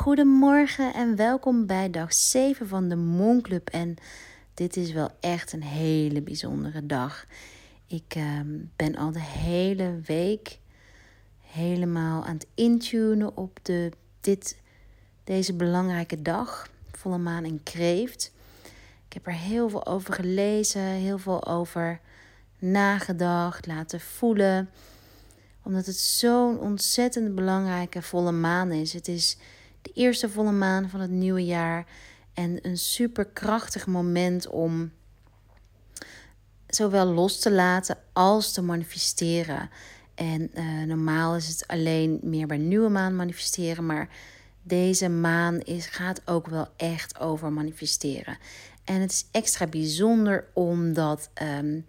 [0.00, 3.68] Goedemorgen en welkom bij dag 7 van de Moonclub.
[3.68, 3.96] En
[4.54, 7.26] dit is wel echt een hele bijzondere dag.
[7.86, 10.58] Ik ehm, ben al de hele week
[11.40, 13.90] helemaal aan het intunen op de,
[14.20, 14.58] dit,
[15.24, 16.68] deze belangrijke dag.
[16.92, 18.32] Volle maan en kreeft.
[19.06, 22.00] Ik heb er heel veel over gelezen, heel veel over
[22.58, 24.70] nagedacht, laten voelen
[25.62, 28.92] omdat het zo'n ontzettend belangrijke volle maan is.
[28.92, 29.36] Het is
[29.82, 31.86] de eerste volle maan van het nieuwe jaar.
[32.34, 34.92] En een super krachtig moment om
[36.66, 39.70] zowel los te laten als te manifesteren.
[40.14, 43.86] En uh, normaal is het alleen meer bij nieuwe maan manifesteren.
[43.86, 44.08] Maar
[44.62, 48.38] deze maan is, gaat ook wel echt over manifesteren.
[48.84, 51.30] En het is extra bijzonder omdat.
[51.42, 51.86] Um,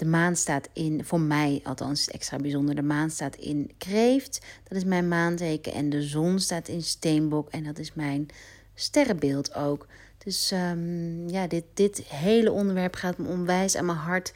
[0.00, 4.40] de maan staat in, voor mij althans extra bijzonder, de maan staat in kreeft.
[4.68, 5.72] Dat is mijn maanteken.
[5.72, 7.48] En de zon staat in steenbok.
[7.48, 8.28] En dat is mijn
[8.74, 9.86] sterrenbeeld ook.
[10.18, 14.32] Dus um, ja, dit, dit hele onderwerp gaat me onwijs aan mijn hart.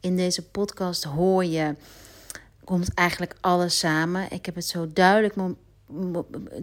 [0.00, 1.74] In deze podcast hoor je,
[2.64, 4.30] komt eigenlijk alles samen.
[4.30, 5.34] Ik heb het zo duidelijk,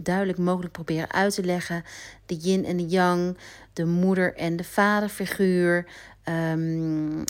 [0.00, 1.84] duidelijk mogelijk proberen uit te leggen.
[2.26, 3.36] De yin en de yang,
[3.72, 5.86] de moeder- en de vaderfiguur.
[6.28, 7.24] Um,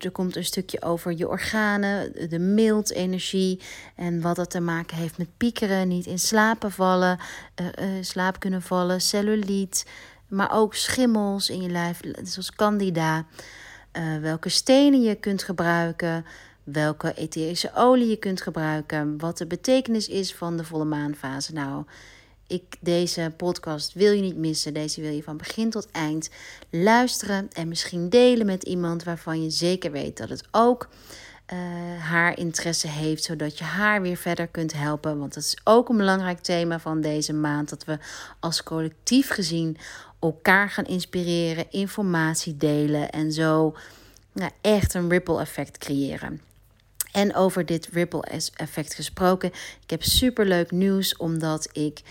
[0.00, 3.60] er komt een stukje over je organen, de mild-energie
[3.96, 7.18] en wat dat te maken heeft met piekeren, niet in slapen vallen,
[7.60, 9.86] uh, uh, slaap kunnen vallen, celluliet,
[10.28, 13.26] maar ook schimmels in je lijf, zoals candida.
[13.92, 16.24] Uh, welke stenen je kunt gebruiken,
[16.64, 21.52] welke etherische olie je kunt gebruiken, wat de betekenis is van de volle maanfase.
[21.52, 21.84] Nou,
[22.48, 24.74] ik, deze podcast wil je niet missen.
[24.74, 26.30] Deze wil je van begin tot eind
[26.70, 30.88] luisteren en misschien delen met iemand waarvan je zeker weet dat het ook
[31.52, 31.58] uh,
[32.02, 35.18] haar interesse heeft, zodat je haar weer verder kunt helpen.
[35.18, 37.98] Want dat is ook een belangrijk thema van deze maand: dat we
[38.40, 39.76] als collectief gezien
[40.20, 43.76] elkaar gaan inspireren, informatie delen en zo
[44.32, 46.40] nou, echt een ripple effect creëren.
[47.12, 49.48] En over dit ripple effect gesproken,
[49.82, 52.02] ik heb superleuk nieuws omdat ik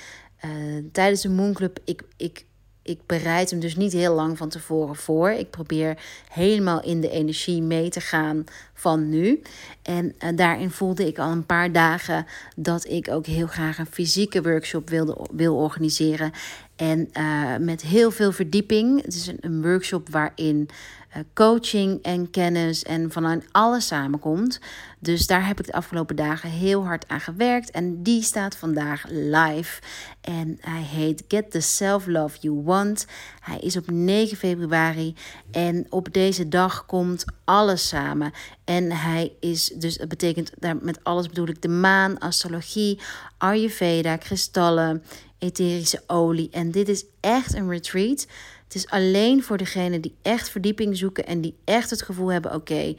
[0.46, 2.46] uh, tijdens de Moonclub, ik, ik,
[2.84, 5.30] ik bereid hem dus niet heel lang van tevoren voor.
[5.30, 5.98] Ik probeer
[6.32, 8.44] helemaal in de energie mee te gaan
[8.74, 9.42] van nu.
[9.82, 12.26] En uh, daarin voelde ik al een paar dagen
[12.56, 16.32] dat ik ook heel graag een fysieke workshop wilde, wil organiseren.
[16.78, 19.02] En uh, met heel veel verdieping.
[19.04, 20.70] Het is een, een workshop waarin
[21.16, 24.60] uh, coaching en kennis en vanuit alles samenkomt.
[25.00, 27.72] Dus daar heb ik de afgelopen dagen heel hard aan gewerkt.
[27.72, 29.82] En die staat vandaag live.
[30.22, 33.06] En hij heet Get the Self-Love You Want.
[33.40, 35.16] Hij is op 9 februari.
[35.52, 38.32] En op deze dag komt alles samen.
[38.64, 43.00] En hij is dus, dat betekent, daar met alles bedoel ik de maan, astrologie,
[43.38, 45.04] Ayurveda, kristallen,
[45.40, 46.50] etherische olie.
[46.52, 48.28] En dit is echt een retreat.
[48.64, 52.54] Het is alleen voor degenen die echt verdieping zoeken en die echt het gevoel hebben:
[52.54, 52.96] oké,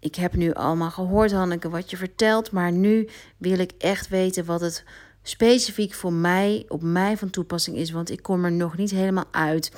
[0.00, 4.44] ik heb nu allemaal gehoord, Hanneke, wat je vertelt, maar nu wil ik echt weten
[4.44, 4.84] wat het
[5.22, 9.28] specifiek voor mij, op mij van toepassing is, want ik kom er nog niet helemaal
[9.30, 9.72] uit.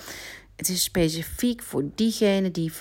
[0.57, 2.73] Het is specifiek voor diegenen die,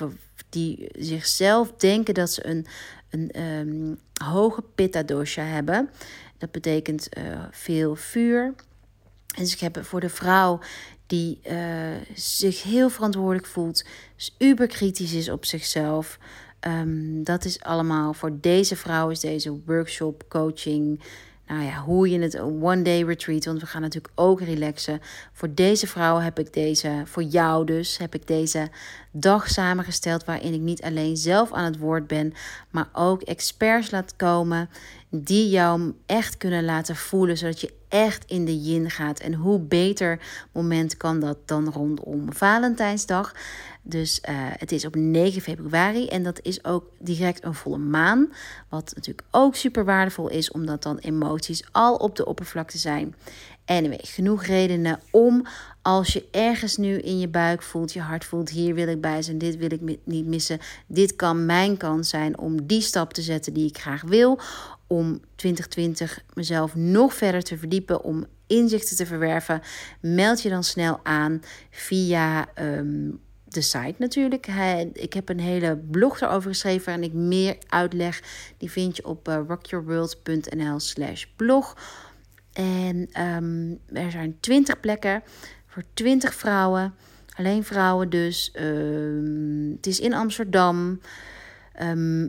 [0.49, 2.65] die zichzelf denken dat ze een,
[3.09, 5.89] een um, hoge pitta dosha hebben.
[6.37, 8.53] Dat betekent uh, veel vuur.
[9.37, 10.59] En dus ik heb voor de vrouw
[11.07, 11.57] die uh,
[12.15, 16.17] zich heel verantwoordelijk voelt, dus uberkritisch is op zichzelf.
[16.67, 21.03] Um, dat is allemaal voor deze vrouw is deze workshop, coaching,
[21.47, 25.01] nou ja, hoe je het een one day retreat, want we gaan natuurlijk ook relaxen.
[25.33, 28.69] Voor deze vrouw heb ik deze, voor jou dus, heb ik deze
[29.11, 32.33] dag samengesteld waarin ik niet alleen zelf aan het woord ben,
[32.69, 34.69] maar ook experts laat komen
[35.09, 39.19] die jou echt kunnen laten voelen, zodat je echt in de yin gaat.
[39.19, 40.19] En hoe beter
[40.51, 43.33] moment kan dat dan rondom Valentijnsdag.
[43.81, 48.33] Dus uh, het is op 9 februari en dat is ook direct een volle maan.
[48.69, 53.15] Wat natuurlijk ook super waardevol is, omdat dan emoties al op de oppervlakte zijn.
[53.65, 55.45] Anyway, genoeg redenen om
[55.81, 59.21] als je ergens nu in je buik voelt, je hart voelt, hier wil ik bij
[59.21, 60.59] zijn, dit wil ik niet missen.
[60.85, 64.39] Dit kan mijn kans zijn om die stap te zetten die ik graag wil.
[64.87, 69.61] Om 2020 mezelf nog verder te verdiepen, om inzichten te verwerven.
[70.01, 74.47] Meld je dan snel aan via um, de site natuurlijk.
[74.93, 78.21] Ik heb een hele blog erover geschreven en ik meer uitleg.
[78.57, 81.77] Die vind je op uh, rockyourworld.nl slash blog.
[82.53, 85.23] En um, er zijn 20 plekken
[85.67, 86.93] voor 20 vrouwen.
[87.35, 88.53] Alleen vrouwen dus.
[88.59, 90.99] Um, het is in Amsterdam.
[91.77, 92.21] Ehm,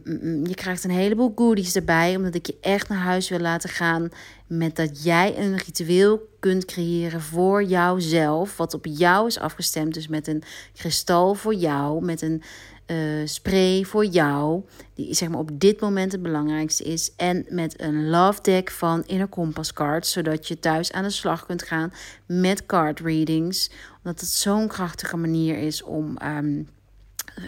[0.46, 4.08] je krijgt een heleboel goodies erbij, omdat ik je echt naar huis wil laten gaan
[4.46, 9.94] met dat jij een ritueel kunt creëren voor jouzelf, wat op jou is afgestemd.
[9.94, 10.42] Dus met een
[10.74, 12.42] kristal voor jou, met een
[12.86, 14.62] uh, spray voor jou,
[14.94, 17.12] die zeg maar op dit moment het belangrijkste is.
[17.16, 21.46] En met een love deck van Inner Compass cards, zodat je thuis aan de slag
[21.46, 21.92] kunt gaan
[22.26, 23.70] met card readings.
[24.04, 26.68] Omdat het zo'n krachtige manier is om um,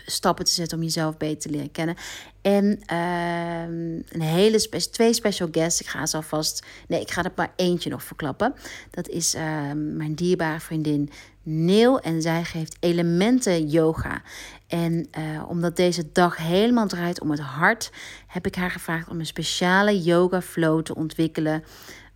[0.07, 1.97] stappen te zetten om jezelf beter te leren kennen.
[2.43, 3.63] En uh,
[4.09, 5.81] een hele twee special guests.
[5.81, 6.67] Ik ga ze alvast.
[6.89, 8.55] Nee, ik ga er maar eentje nog verklappen.
[8.91, 9.41] Dat is uh,
[9.75, 11.11] mijn dierbare vriendin
[11.43, 12.01] Neil.
[12.01, 14.23] En zij geeft elementen yoga.
[14.67, 17.91] En uh, omdat deze dag helemaal draait om het hart,
[18.27, 21.65] heb ik haar gevraagd om een speciale yoga flow te ontwikkelen.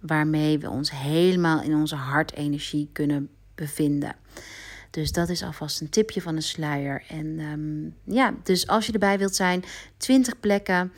[0.01, 4.17] Waarmee we ons helemaal in onze hartenergie kunnen bevinden.
[4.95, 7.03] Dus dat is alvast een tipje van de sluier.
[7.09, 9.65] En um, ja, dus als je erbij wilt zijn,
[9.97, 10.93] 20 plekken.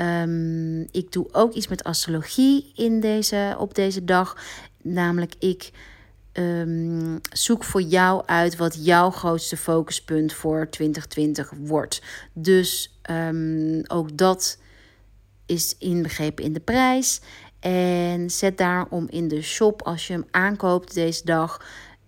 [0.00, 4.36] Um, ik doe ook iets met astrologie in deze, op deze dag.
[4.82, 5.70] Namelijk, ik
[6.32, 12.02] um, zoek voor jou uit wat jouw grootste focuspunt voor 2020 wordt.
[12.32, 12.98] Dus
[13.86, 14.58] ook dat
[15.46, 17.20] is inbegrepen in de prijs.
[17.60, 21.60] En zet daarom in de shop als je hem aankoopt deze dag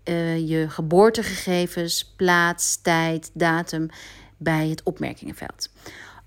[0.05, 3.89] uh, je geboortegegevens, plaats, tijd, datum
[4.37, 5.71] bij het opmerkingenveld.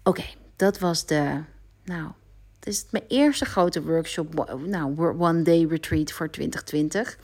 [0.03, 0.23] Oké,
[0.55, 1.41] dat was de.
[1.83, 2.11] Nou,
[2.55, 7.17] het is mijn eerste grote workshop, nou, one day retreat voor 2020.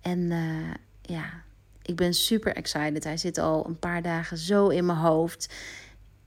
[0.00, 1.42] En uh, ja,
[1.82, 3.04] ik ben super excited.
[3.04, 5.54] Hij zit al een paar dagen zo in mijn hoofd.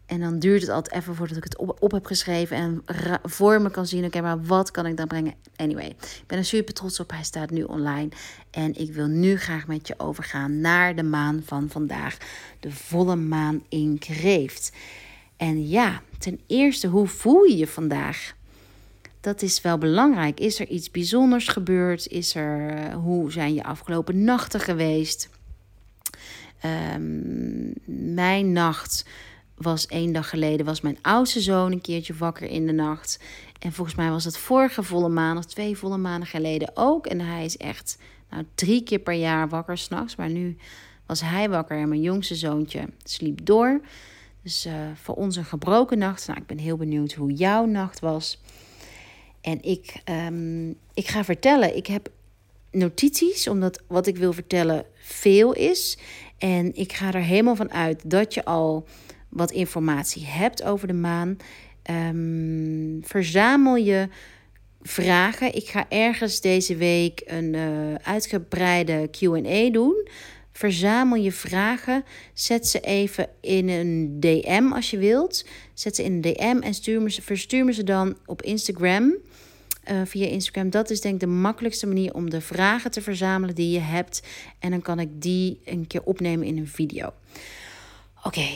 [0.07, 2.83] En dan duurt het altijd even voordat ik het op, op heb geschreven en
[3.23, 4.05] voor me kan zien.
[4.05, 5.33] Oké, maar wat kan ik dan brengen?
[5.55, 7.11] Anyway, ik ben er super trots op.
[7.11, 8.09] Hij staat nu online.
[8.51, 12.17] En ik wil nu graag met je overgaan naar de maan van vandaag.
[12.59, 14.71] De volle maan in Kreeft.
[15.37, 18.35] En ja, ten eerste, hoe voel je je vandaag?
[19.19, 20.39] Dat is wel belangrijk.
[20.39, 22.07] Is er iets bijzonders gebeurd?
[22.07, 25.29] Is er, eh, hoe zijn je afgelopen nachten geweest?
[26.95, 29.05] Um, mijn nacht
[29.57, 33.19] was één dag geleden, was mijn oudste zoon een keertje wakker in de nacht.
[33.59, 37.05] En volgens mij was het vorige volle maand of twee volle maanden geleden ook.
[37.05, 37.97] En hij is echt
[38.29, 40.15] nou, drie keer per jaar wakker s'nachts.
[40.15, 40.57] Maar nu
[41.05, 43.81] was hij wakker en mijn jongste zoontje sliep door.
[44.43, 46.27] Dus uh, voor ons een gebroken nacht.
[46.27, 48.41] Nou, ik ben heel benieuwd hoe jouw nacht was.
[49.41, 52.09] En ik, um, ik ga vertellen, ik heb
[52.71, 55.97] notities, omdat wat ik wil vertellen veel is.
[56.37, 58.87] En ik ga er helemaal van uit dat je al
[59.29, 61.37] wat informatie hebt over de maan,
[61.89, 64.07] um, verzamel je
[64.81, 65.55] vragen.
[65.55, 70.07] Ik ga ergens deze week een uh, uitgebreide QA doen.
[70.51, 72.03] Verzamel je vragen.
[72.33, 75.45] Zet ze even in een DM als je wilt.
[75.73, 79.15] Zet ze in een DM en stuur me, verstuur me ze dan op Instagram.
[79.91, 80.69] Uh, via Instagram.
[80.69, 84.23] Dat is denk ik de makkelijkste manier om de vragen te verzamelen die je hebt.
[84.59, 87.13] En dan kan ik die een keer opnemen in een video.
[88.23, 88.47] Oké,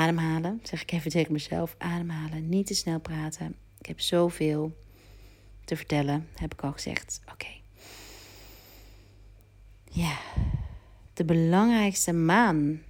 [0.00, 1.74] Ademhalen, zeg ik even tegen mezelf.
[1.78, 3.54] Ademhalen, niet te snel praten.
[3.78, 4.76] Ik heb zoveel
[5.64, 7.20] te vertellen, heb ik al gezegd.
[7.32, 7.46] Oké.
[9.84, 10.18] Ja,
[11.12, 12.82] de belangrijkste maan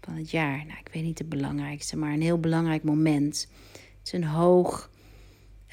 [0.00, 0.66] van het jaar.
[0.66, 3.48] Nou, ik weet niet de belangrijkste, maar een heel belangrijk moment.
[3.72, 4.90] Het is een hoog,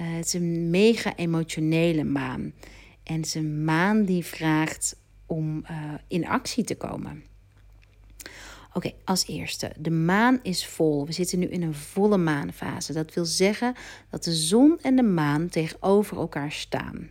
[0.01, 2.53] uh, het is een mega emotionele maan.
[3.03, 4.95] En het is een maan die vraagt
[5.25, 7.23] om uh, in actie te komen.
[8.73, 11.05] Oké, als eerste, de maan is vol.
[11.05, 12.93] We zitten nu in een volle maanfase.
[12.93, 13.73] Dat wil zeggen
[14.09, 17.09] dat de zon en de maan tegenover elkaar staan.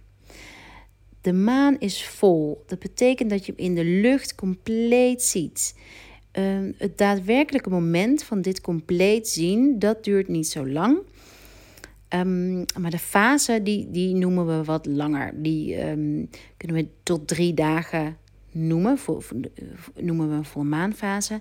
[1.20, 2.64] De maan is vol.
[2.66, 5.78] Dat betekent dat je hem in de lucht compleet ziet.
[6.32, 10.98] Uh, het daadwerkelijke moment van dit compleet zien, dat duurt niet zo lang.
[12.14, 15.32] Um, maar de fase, die, die noemen we wat langer.
[15.42, 18.16] Die um, kunnen we tot drie dagen
[18.50, 19.24] noemen, voor,
[19.94, 21.40] noemen we een volmaanfase.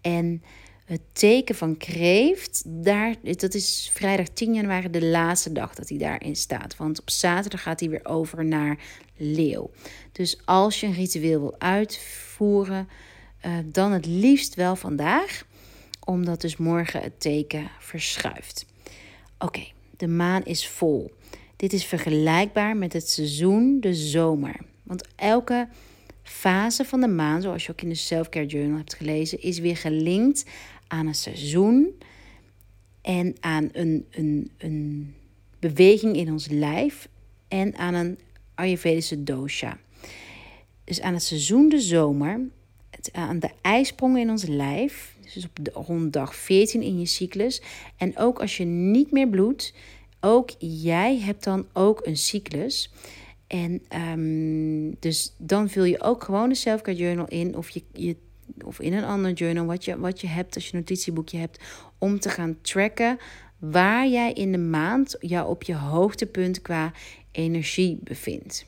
[0.00, 0.42] En
[0.84, 5.98] het teken van kreeft, daar, dat is vrijdag 10 januari de laatste dag dat hij
[5.98, 6.76] daarin staat.
[6.76, 8.78] Want op zaterdag gaat hij weer over naar
[9.16, 9.70] leeuw.
[10.12, 12.88] Dus als je een ritueel wil uitvoeren,
[13.46, 15.46] uh, dan het liefst wel vandaag.
[16.04, 18.66] Omdat dus morgen het teken verschuift.
[19.38, 21.12] Oké, de maan is vol.
[21.56, 24.56] Dit is vergelijkbaar met het seizoen, de zomer.
[24.82, 25.68] Want elke
[26.28, 29.76] fase van de maan, zoals je ook in de Self-Care Journal hebt gelezen, is weer
[29.76, 30.44] gelinkt
[30.86, 31.98] aan een seizoen
[33.02, 35.14] en aan een, een, een
[35.58, 37.08] beweging in ons lijf
[37.48, 38.18] en aan een
[38.54, 39.78] Ayurvedische dosha.
[40.84, 42.40] Dus aan het seizoen de zomer,
[43.12, 47.62] aan de ijsprongen in ons lijf, dus op de, rond dag 14 in je cyclus.
[47.96, 49.74] En ook als je niet meer bloedt,
[50.20, 52.92] ook jij hebt dan ook een cyclus.
[53.48, 53.82] En
[54.18, 58.16] um, dus dan vul je ook gewoon de selfcare journal in of, je, je,
[58.64, 61.64] of in een ander journal wat je, wat je hebt als je notitieboekje hebt
[61.98, 63.18] om te gaan tracken
[63.58, 66.92] waar jij in de maand jou op je hoogtepunt qua
[67.30, 68.66] energie bevindt.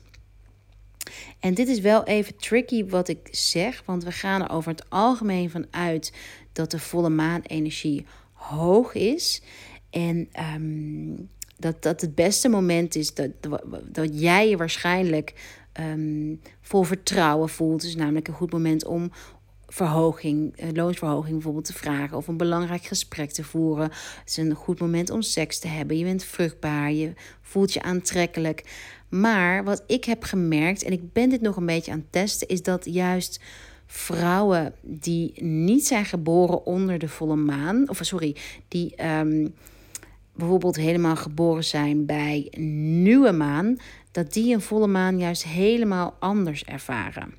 [1.39, 4.89] En dit is wel even tricky wat ik zeg, want we gaan er over het
[4.89, 6.13] algemeen van uit
[6.53, 9.41] dat de volle maan energie hoog is.
[9.89, 11.29] En um,
[11.61, 13.29] dat dat het beste moment is dat,
[13.83, 15.33] dat jij je waarschijnlijk
[15.79, 17.81] um, vol vertrouwen voelt.
[17.81, 19.11] Dus namelijk een goed moment om
[19.67, 23.83] verhoging, eh, loonsverhoging bijvoorbeeld te vragen of een belangrijk gesprek te voeren.
[24.19, 25.97] Het is een goed moment om seks te hebben.
[25.97, 28.63] Je bent vruchtbaar, je voelt je aantrekkelijk.
[29.09, 32.47] Maar wat ik heb gemerkt, en ik ben dit nog een beetje aan het testen,
[32.47, 33.39] is dat juist
[33.85, 38.35] vrouwen die niet zijn geboren onder de volle maan, of sorry,
[38.67, 39.53] die um,
[40.35, 42.47] bijvoorbeeld helemaal geboren zijn bij
[43.03, 43.77] nieuwe maan,
[44.11, 47.33] dat die een volle maan juist helemaal anders ervaren.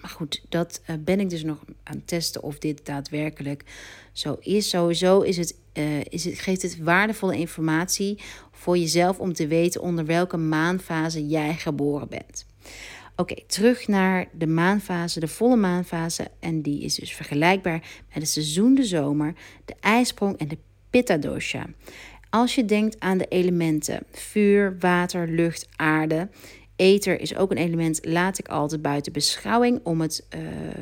[0.00, 3.64] Maar goed, dat uh, ben ik dus nog aan het testen of dit daadwerkelijk
[4.12, 4.68] zo is.
[4.68, 8.18] Sowieso is het, uh, is het, geeft het waardevolle informatie
[8.52, 12.46] voor jezelf om te weten onder welke maanfase jij geboren bent.
[13.16, 16.30] Oké, terug naar de maanfase, de volle maanfase.
[16.40, 19.34] En die is dus vergelijkbaar met het seizoen de zomer,
[19.64, 20.58] de ijsprong en de
[20.90, 21.66] pitta dosha.
[22.30, 26.28] Als je denkt aan de elementen vuur, water, lucht, aarde.
[26.76, 30.40] Ether is ook een element, laat ik altijd buiten beschouwing om het uh,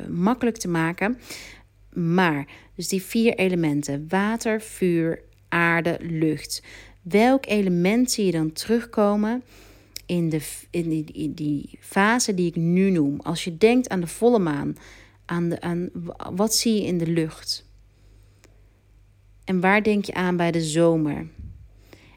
[0.09, 1.17] makkelijk te maken.
[1.93, 6.63] Maar, dus die vier elementen: water, vuur, aarde, lucht.
[7.01, 9.43] Welk element zie je dan terugkomen
[10.05, 13.19] in, de, in, die, die fase die ik nu noem?
[13.21, 14.75] Als je denkt aan de volle maan,
[15.25, 15.89] aan, de, aan
[16.35, 17.66] wat zie je in de lucht?
[19.47, 21.27] En waar denk je aan bij de zomer?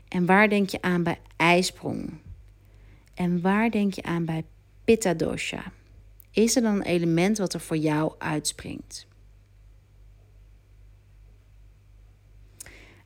[0.09, 2.13] En waar denk je aan bij ijsprong?
[3.15, 4.45] En waar denk je aan bij
[4.85, 5.73] pitta dosha?
[6.31, 9.07] Is er dan een element wat er voor jou uitspringt?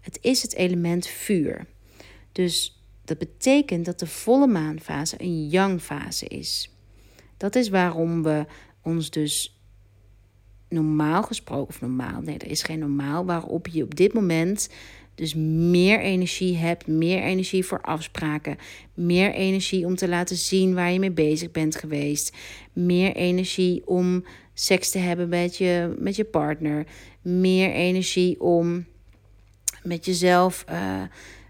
[0.01, 1.67] Het is het element vuur.
[2.33, 6.71] Dus dat betekent dat de volle maanfase een yang fase is.
[7.37, 8.47] Dat is waarom we
[8.83, 9.59] ons dus
[10.69, 14.69] normaal gesproken, of normaal, nee, er is geen normaal, waarop je op dit moment
[15.15, 18.57] dus meer energie hebt, meer energie voor afspraken,
[18.95, 22.37] meer energie om te laten zien waar je mee bezig bent geweest,
[22.73, 26.87] meer energie om seks te hebben met je, met je partner,
[27.23, 28.85] meer energie om
[29.83, 31.03] met jezelf uh,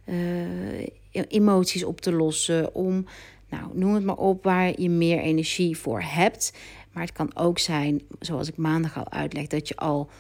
[0.07, 3.07] uh, emoties op te lossen, om,
[3.51, 6.53] nou, noem het maar op, waar je meer energie voor hebt.
[6.95, 10.11] Maar het kan ook zijn, zoals ik maandag al uitleg, dat je al,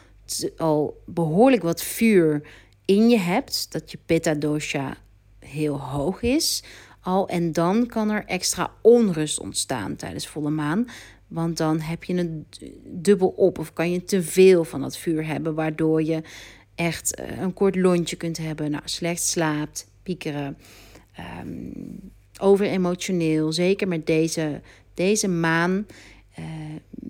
[0.57, 2.43] al behoorlijk wat vuur
[2.85, 4.97] in je hebt, dat je pitta dosha
[5.38, 6.62] heel hoog is
[7.00, 7.28] al.
[7.28, 10.88] En dan kan er extra onrust ontstaan tijdens volle maan.
[11.26, 12.47] Want dan heb je een
[12.85, 16.23] dubbel op of kan je te veel van dat vuur hebben, waardoor je
[16.75, 18.71] echt eh, een kort lontje kunt hebben.
[18.71, 20.57] Nou, slecht slaapt, piekeren,
[21.43, 23.52] um, over emotioneel.
[23.52, 24.61] Zeker met deze,
[24.95, 25.87] deze maan,
[26.38, 26.44] uh,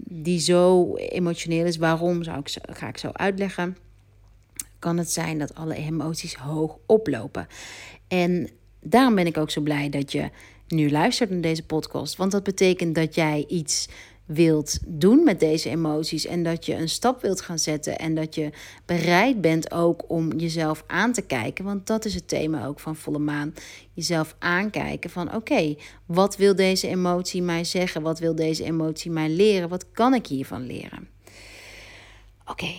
[0.08, 1.76] die zo emotioneel is.
[1.76, 3.76] Waarom zou ik, ga ik zo uitleggen
[4.84, 7.46] kan het zijn dat alle emoties hoog oplopen.
[8.08, 8.50] En
[8.80, 10.30] daarom ben ik ook zo blij dat je
[10.68, 12.16] nu luistert naar deze podcast.
[12.16, 13.88] Want dat betekent dat jij iets
[14.26, 18.34] wilt doen met deze emoties en dat je een stap wilt gaan zetten en dat
[18.34, 18.50] je
[18.84, 22.96] bereid bent ook om jezelf aan te kijken, want dat is het thema ook van
[22.96, 23.54] volle maan.
[23.92, 25.76] Jezelf aankijken van oké,
[26.06, 28.02] wat wil deze emotie mij zeggen?
[28.02, 29.68] Wat wil deze emotie mij leren?
[29.68, 31.08] Wat kan ik hiervan leren?
[32.44, 32.74] Oké.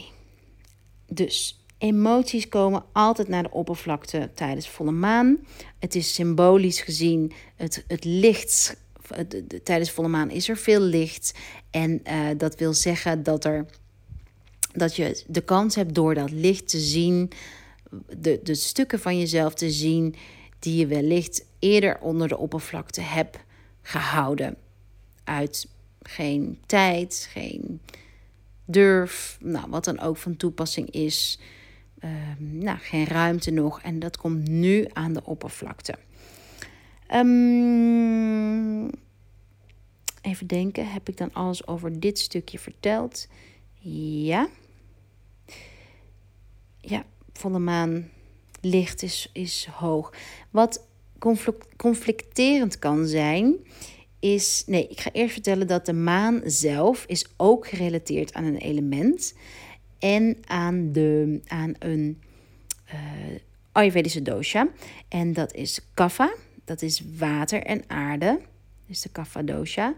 [1.08, 5.38] Dus Emoties komen altijd naar de oppervlakte tijdens volle maan.
[5.80, 8.78] Het is symbolisch gezien het, het licht.
[9.64, 11.34] Tijdens volle maan is er veel licht.
[11.72, 13.66] En uh, dat wil zeggen dat, er,
[14.74, 17.32] dat je de kans hebt door dat licht te zien,
[18.18, 20.16] de, de stukken van jezelf te zien
[20.60, 23.38] die je wellicht eerder onder de oppervlakte hebt
[23.82, 24.56] gehouden.
[25.24, 25.68] Uit
[26.02, 27.82] geen tijd, geen
[28.66, 31.40] durf, nou, wat dan ook van toepassing is.
[32.00, 33.82] Ehm, nou, geen ruimte nog.
[33.82, 35.96] En dat komt nu aan de oppervlakte.
[37.14, 38.90] Um,
[40.22, 43.28] even denken, heb ik dan alles over dit stukje verteld?
[43.80, 44.48] Ja.
[46.80, 48.10] Ja, volle maan
[48.62, 50.14] licht is, is hoog.
[50.50, 50.88] Wat
[51.78, 53.56] conflicterend kan zijn,
[54.20, 54.64] is.
[54.66, 59.34] Nee, ik ga eerst vertellen dat de maan zelf is ook gerelateerd aan een element.
[60.00, 62.22] en aan, de, aan een
[62.94, 63.40] uh,
[63.72, 64.68] Ayurvedische dosha.
[65.08, 66.34] En dat is Kapha,
[66.66, 68.40] dat is water en aarde,
[68.88, 69.96] dus de Kapha.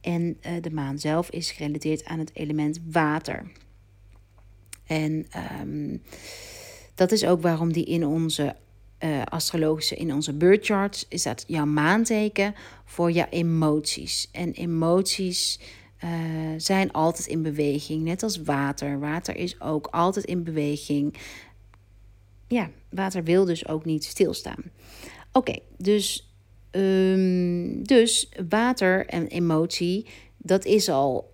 [0.00, 3.50] En uh, de maan zelf is gerelateerd aan het element water.
[4.86, 5.26] En
[5.60, 6.02] um,
[6.94, 8.56] dat is ook waarom die in onze
[9.00, 14.28] uh, astrologische, in onze birth charts, is dat jouw maanteken voor jouw emoties.
[14.32, 15.60] En emoties
[16.04, 16.10] uh,
[16.56, 19.00] zijn altijd in beweging, net als water.
[19.00, 21.16] Water is ook altijd in beweging.
[22.48, 24.62] Ja, water wil dus ook niet stilstaan.
[25.32, 26.34] Oké, dus,
[26.70, 30.06] um, dus water en emotie,
[30.36, 31.30] dat is al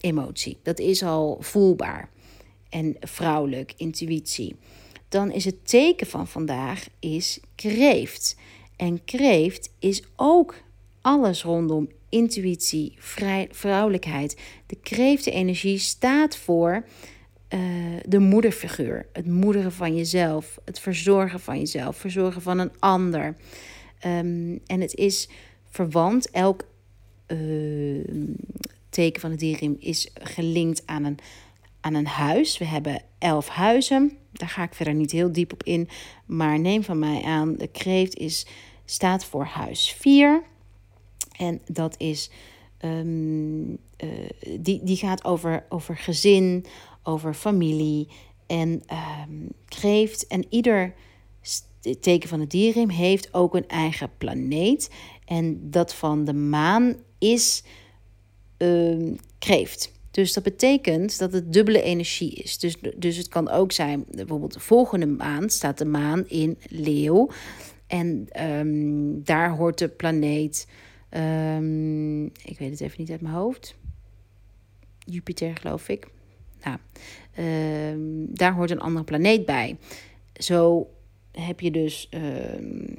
[0.00, 0.58] emotie.
[0.62, 2.10] Dat is al voelbaar.
[2.68, 4.56] En vrouwelijk, intuïtie.
[5.08, 8.36] Dan is het teken van vandaag is kreeft.
[8.76, 10.54] En kreeft is ook
[11.00, 14.36] alles rondom intuïtie, vrij, vrouwelijkheid.
[14.66, 16.84] De kreeftenergie staat voor
[17.54, 17.60] uh,
[18.06, 19.06] de moederfiguur.
[19.12, 20.58] Het moederen van jezelf.
[20.64, 21.96] Het verzorgen van jezelf.
[21.96, 23.36] Verzorgen van een ander.
[24.06, 25.28] Um, en het is
[25.70, 26.30] verwant.
[26.30, 26.64] Elk
[27.26, 28.04] uh,
[28.90, 31.18] teken van het dierim is gelinkt aan een,
[31.80, 32.58] aan een huis.
[32.58, 34.16] We hebben elf huizen.
[34.32, 35.88] Daar ga ik verder niet heel diep op in.
[36.26, 38.46] Maar neem van mij aan, de kreeft is,
[38.84, 40.42] staat voor huis 4.
[41.36, 42.30] En dat is,
[42.84, 43.76] um, uh,
[44.58, 46.66] die, die gaat over, over gezin,
[47.02, 48.08] over familie
[48.46, 48.82] en
[49.64, 50.26] kreeft.
[50.26, 50.94] En ieder
[52.00, 54.90] teken van het dierrim heeft ook een eigen planeet.
[55.24, 57.62] En dat van de maan is
[58.58, 59.92] um, kreeft.
[60.10, 62.58] Dus dat betekent dat het dubbele energie is.
[62.58, 67.30] Dus, dus het kan ook zijn, bijvoorbeeld de volgende maand staat de maan in Leeuw.
[67.86, 70.66] En um, daar hoort de planeet
[72.42, 73.74] ik weet het even niet uit mijn hoofd.
[74.98, 76.06] Jupiter, geloof ik.
[76.62, 76.78] Nou,
[77.92, 79.76] um, daar hoort een andere planeet bij.
[80.32, 80.90] Zo
[81.32, 82.94] heb je dus um,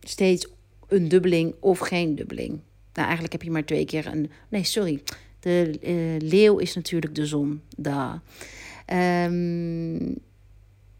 [0.00, 0.48] steeds
[0.88, 2.50] een dubbeling of geen dubbeling.
[2.92, 4.30] Nou, eigenlijk heb je maar twee keer een.
[4.48, 5.02] Nee, sorry.
[5.40, 7.62] De uh, leeuw is natuurlijk de zon.
[7.76, 8.22] Da.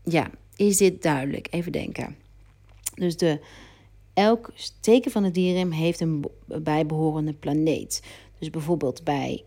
[0.05, 1.49] ja, is dit duidelijk?
[1.51, 2.17] Even denken.
[2.95, 3.41] Dus de
[4.15, 8.03] elk teken van het dierim heeft een bijbehorende planeet.
[8.39, 9.45] Dus bijvoorbeeld bij.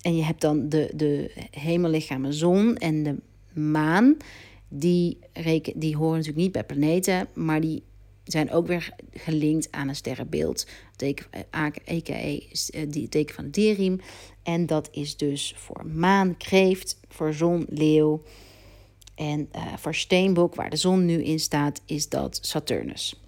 [0.00, 3.16] En je hebt dan de, de hemellichamen zon en de
[3.60, 4.16] maan.
[4.68, 7.82] Die, reken, die horen natuurlijk niet bij planeten, maar die
[8.24, 10.66] zijn ook weer gelinkt aan een sterrenbeeld.
[10.96, 12.12] Teken, a.k.a.
[12.12, 14.00] Eh, die teken van het dierriem.
[14.42, 18.22] En dat is dus voor maan, kreeft, voor zon, leeuw.
[19.14, 23.22] En uh, voor steenbok, waar de zon nu in staat, is dat Saturnus.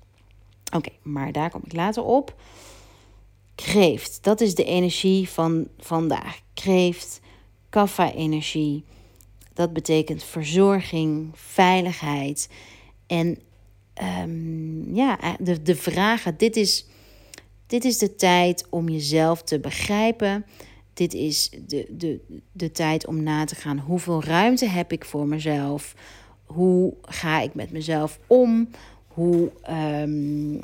[0.74, 2.34] Oké, maar daar kom ik later op.
[3.62, 6.40] Kreeft, dat is de energie van vandaag.
[6.54, 7.20] Kreeft,
[7.68, 8.84] kaffa-energie.
[9.54, 12.48] Dat betekent verzorging, veiligheid.
[13.06, 13.38] En
[14.22, 16.36] um, ja, de, de vragen.
[16.36, 16.86] Dit is,
[17.66, 20.46] dit is de tijd om jezelf te begrijpen.
[20.94, 22.20] Dit is de, de,
[22.52, 23.78] de tijd om na te gaan.
[23.78, 25.94] Hoeveel ruimte heb ik voor mezelf?
[26.44, 28.68] Hoe ga ik met mezelf om?
[29.06, 30.60] Hoe, um,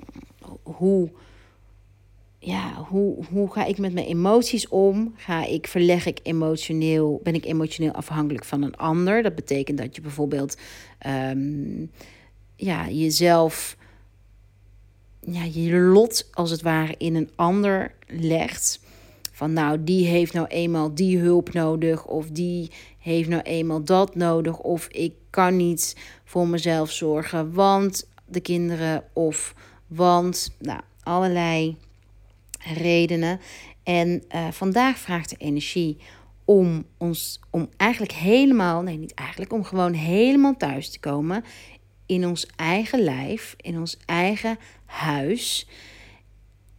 [0.63, 1.11] hoe,
[2.47, 5.15] ja, hoe, hoe ga ik met mijn emoties om?
[5.17, 9.23] Ga ik, verleg ik emotioneel, ben ik emotioneel afhankelijk van een ander?
[9.23, 10.57] Dat betekent dat je bijvoorbeeld
[11.07, 11.91] um,
[12.57, 13.77] ja, jezelf,
[15.21, 18.81] ja, je lot als het ware in een ander legt.
[19.33, 24.15] Van nou, die heeft nou eenmaal die hulp nodig, of die heeft nou eenmaal dat
[24.15, 29.55] nodig, of ik kan niet voor mezelf zorgen, want de kinderen, of
[29.87, 31.77] want, nou, allerlei
[32.75, 33.41] redenen.
[33.83, 35.97] En uh, vandaag vraagt de energie
[36.45, 41.45] om ons, om eigenlijk helemaal, nee, niet eigenlijk, om gewoon helemaal thuis te komen
[42.07, 45.69] in ons eigen lijf, in ons eigen huis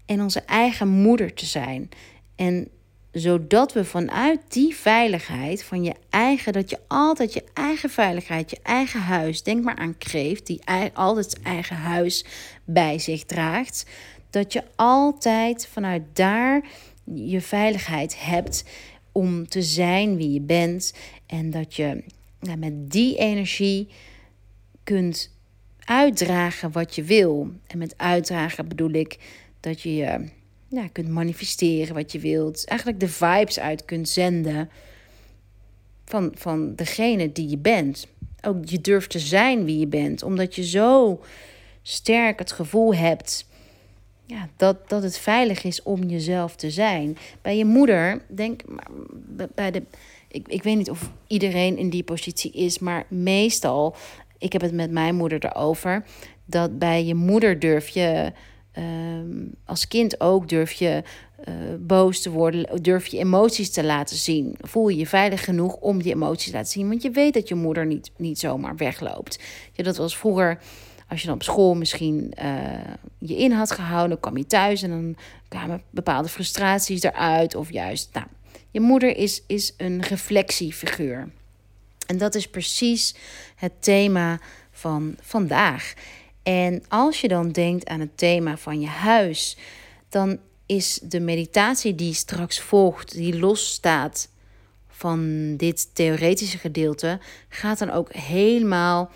[0.06, 1.89] en onze eigen moeder te zijn.
[2.36, 2.67] En
[3.12, 8.60] zodat we vanuit die veiligheid van je eigen, dat je altijd je eigen veiligheid, je
[8.63, 10.62] eigen huis, denk maar aan kreeft, die
[10.93, 12.26] altijd zijn eigen huis
[12.65, 13.86] bij zich draagt,
[14.29, 16.69] dat je altijd vanuit daar
[17.03, 18.63] je veiligheid hebt
[19.11, 20.93] om te zijn wie je bent
[21.25, 22.03] en dat je
[22.57, 23.87] met die energie
[24.83, 25.35] kunt
[25.79, 27.51] uitdragen wat je wil.
[27.67, 29.17] En met uitdragen bedoel ik
[29.59, 30.29] dat je je
[30.69, 32.65] ja, kunt manifesteren wat je wilt.
[32.65, 34.69] Eigenlijk de vibes uit kunt zenden
[36.05, 38.07] van, van degene die je bent.
[38.41, 41.21] Ook je durft te zijn wie je bent, omdat je zo
[41.81, 43.45] sterk het gevoel hebt
[44.27, 47.17] ja, dat, dat het veilig is om jezelf te zijn.
[47.41, 48.61] Bij je moeder, denk
[49.55, 49.83] bij de
[50.27, 53.95] ik, ik weet niet of iedereen in die positie is, maar meestal,
[54.37, 56.05] ik heb het met mijn moeder erover,
[56.45, 58.31] dat bij je moeder durf je
[58.71, 61.03] ehm, als kind ook durf je
[61.47, 64.55] uh, boos te worden, durf je emoties te laten zien.
[64.59, 67.47] Voel je je veilig genoeg om die emoties te laten zien, want je weet dat
[67.47, 69.39] je moeder niet, niet zomaar wegloopt.
[69.73, 70.59] Ja, dat was vroeger
[71.08, 72.70] als je dan op school misschien uh,
[73.17, 75.15] je in had gehouden, kwam je thuis en dan
[75.48, 77.56] kwamen bepaalde frustraties eruit.
[77.56, 78.26] Of juist, nou,
[78.72, 81.30] je moeder is, is een reflectiefiguur.
[82.08, 83.15] En dat is precies
[83.56, 84.39] het thema
[84.72, 85.93] van vandaag.
[86.43, 89.58] En als je dan denkt aan het thema van je huis,
[90.10, 94.30] dan is de meditatie die straks volgt, die losstaat
[94.88, 99.12] van dit theoretische gedeelte, gaat dan ook helemaal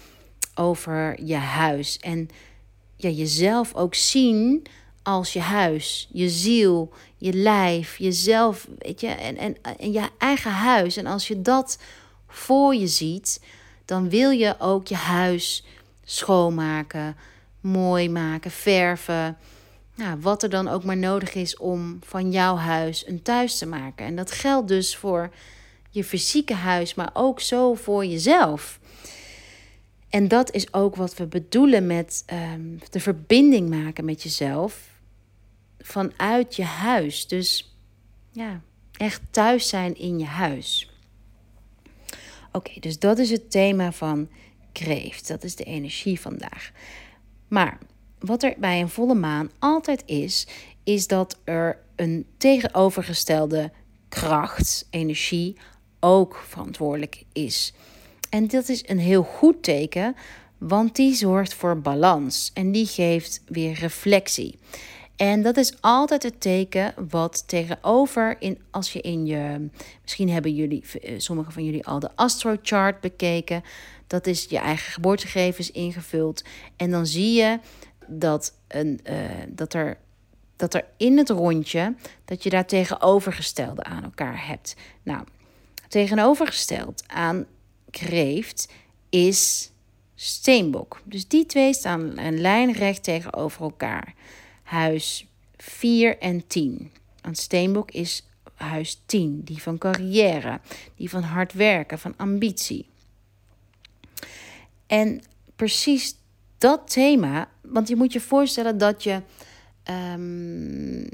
[0.55, 1.99] over je huis.
[1.99, 2.29] En
[2.95, 4.67] ja, jezelf ook zien
[5.03, 10.51] als je huis, je ziel, je lijf, jezelf, weet je, en, en, en je eigen
[10.51, 10.97] huis.
[10.97, 11.77] En als je dat
[12.27, 13.41] voor je ziet,
[13.85, 15.65] dan wil je ook je huis
[16.03, 17.15] schoonmaken,
[17.59, 19.37] mooi maken, verven.
[19.95, 23.65] Nou, wat er dan ook maar nodig is om van jouw huis een thuis te
[23.65, 24.05] maken.
[24.05, 25.29] En dat geldt dus voor
[25.89, 28.79] je fysieke huis, maar ook zo voor jezelf.
[30.11, 34.89] En dat is ook wat we bedoelen met um, de verbinding maken met jezelf
[35.79, 37.27] vanuit je huis.
[37.27, 37.75] Dus
[38.31, 38.61] ja,
[38.97, 40.91] echt thuis zijn in je huis.
[42.51, 44.29] Oké, dus dat is het thema van
[44.71, 45.27] kreeft.
[45.27, 46.71] Dat is de energie vandaag.
[47.47, 47.77] Maar
[48.19, 50.47] wat er bij een volle maan altijd is,
[50.83, 53.71] is dat er een tegenovergestelde
[54.09, 55.57] kracht, energie,
[55.99, 57.73] ook verantwoordelijk is.
[58.31, 60.15] En dat is een heel goed teken,
[60.57, 64.59] want die zorgt voor balans en die geeft weer reflectie.
[65.15, 69.69] En dat is altijd het teken wat tegenover in als je in je
[70.01, 73.63] misschien hebben jullie eh, sommige van jullie al de astrochart bekeken.
[74.07, 76.43] Dat is je eigen geboortegevens ingevuld
[76.75, 77.59] en dan zie je
[78.07, 79.15] dat een uh,
[79.49, 79.97] dat er
[80.55, 84.75] dat er in het rondje dat je daar tegenovergestelde aan elkaar hebt.
[85.03, 85.23] Nou,
[85.87, 87.45] tegenovergesteld aan
[87.91, 88.67] kreeft
[89.09, 89.71] is
[90.15, 91.01] steenbok.
[91.03, 94.13] Dus die twee staan een lijnrecht tegenover elkaar.
[94.63, 95.27] Huis
[95.57, 96.91] 4 en 10.
[97.21, 98.25] Een steenbok is
[98.55, 100.59] huis 10, die van carrière,
[100.95, 102.85] die van hard werken, van ambitie.
[104.87, 105.21] En
[105.55, 106.15] precies
[106.57, 109.21] dat thema, want je moet je voorstellen dat je
[110.13, 111.09] um,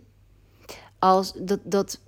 [1.00, 2.00] als dat, dat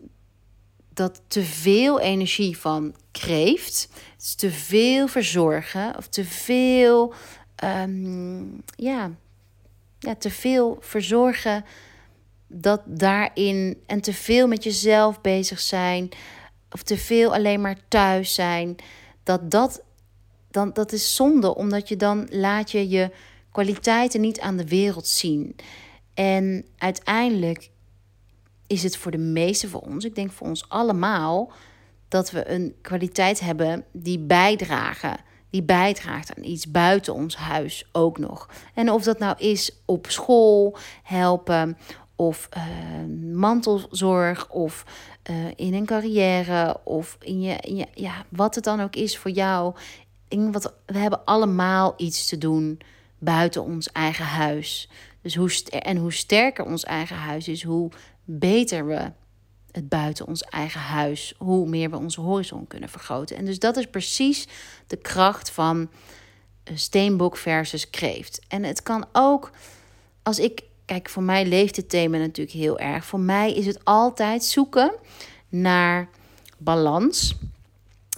[1.00, 3.90] dat te veel energie van kreeft,
[4.36, 7.14] te veel verzorgen of te veel,
[7.56, 8.44] ehm,
[8.76, 9.12] ja,
[10.00, 11.66] ja, te veel verzorgen
[12.48, 16.10] dat daarin en te veel met jezelf bezig zijn
[16.72, 18.76] of te veel alleen maar thuis zijn,
[19.24, 19.82] dat dat
[20.52, 23.12] dan dat is zonde, omdat je dan laat je je
[23.52, 25.56] kwaliteiten niet aan de wereld zien.
[26.14, 27.70] En uiteindelijk
[28.70, 31.52] is het voor de meeste van ons, ik denk voor ons allemaal,
[32.08, 35.18] dat we een kwaliteit hebben die bijdragen.
[35.50, 38.50] Die bijdraagt aan iets buiten ons huis ook nog.
[38.74, 41.78] En of dat nou is op school helpen,
[42.16, 42.64] of uh,
[43.34, 44.86] mantelzorg, of
[45.30, 49.18] uh, in een carrière, of in je, in je, ja, wat het dan ook is
[49.18, 49.76] voor jou.
[50.28, 52.80] In wat, we hebben allemaal iets te doen
[53.18, 54.90] buiten ons eigen huis.
[55.22, 57.92] Dus hoe en hoe sterker ons eigen huis is, hoe
[58.38, 59.12] beter we
[59.72, 63.38] het buiten ons eigen huis, hoe meer we onze horizon kunnen vergroten.
[63.38, 64.48] En dus dat is precies
[64.88, 65.90] de kracht van
[66.74, 68.42] steenbok versus kreeft.
[68.48, 69.52] En het kan ook,
[70.24, 73.06] als ik, kijk, voor mij leeft het thema natuurlijk heel erg.
[73.06, 74.94] Voor mij is het altijd zoeken
[75.50, 76.10] naar
[76.58, 77.36] balans.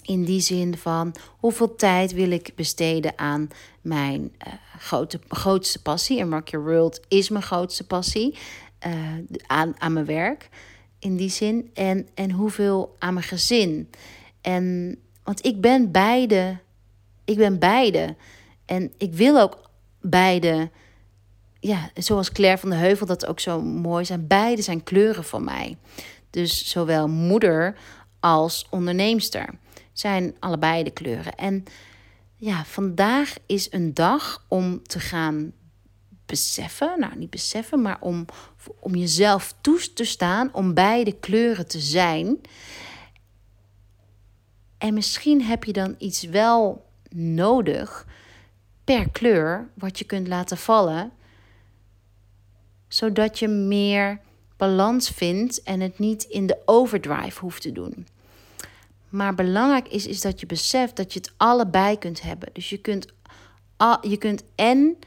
[0.02, 3.50] In die zin van hoeveel tijd wil ik besteden aan
[3.82, 6.19] mijn uh, grote, grootste passie.
[6.19, 8.38] En Rock Your World is mijn grootste passie.
[8.88, 8.94] Uh,
[9.48, 10.50] aan, aan mijn werk
[11.00, 11.70] in die zin.
[11.74, 13.89] En, en hoeveel aan mijn gezin.
[14.41, 16.58] En, want ik ben beide.
[17.26, 18.15] Ik ben beide.
[18.65, 19.70] En ik wil ook
[20.02, 20.70] beide.
[21.60, 24.28] Ja, zoals Claire van de Heuvel dat ook zo mooi zijn.
[24.28, 25.78] Beide zijn kleuren van mij.
[26.30, 27.78] Dus zowel moeder
[28.20, 29.50] als onderneemster
[29.94, 31.36] zijn allebei de kleuren.
[31.36, 31.63] En
[32.36, 35.52] ja, vandaag is een dag om te gaan
[36.32, 38.26] beseffen, nou niet beseffen, maar om,
[38.80, 42.41] om jezelf toe te staan, om beide kleuren te zijn.
[44.78, 48.08] En misschien heb je dan iets wel nodig
[48.84, 51.12] per kleur wat je kunt laten vallen,
[52.88, 54.20] zodat je meer
[54.58, 58.08] balans vindt en het niet in de overdrive hoeft te doen.
[59.10, 62.50] Maar belangrijk is, is dat je beseft dat je het allebei kunt hebben.
[62.54, 63.08] Dus je kunt,
[64.02, 64.98] je kunt en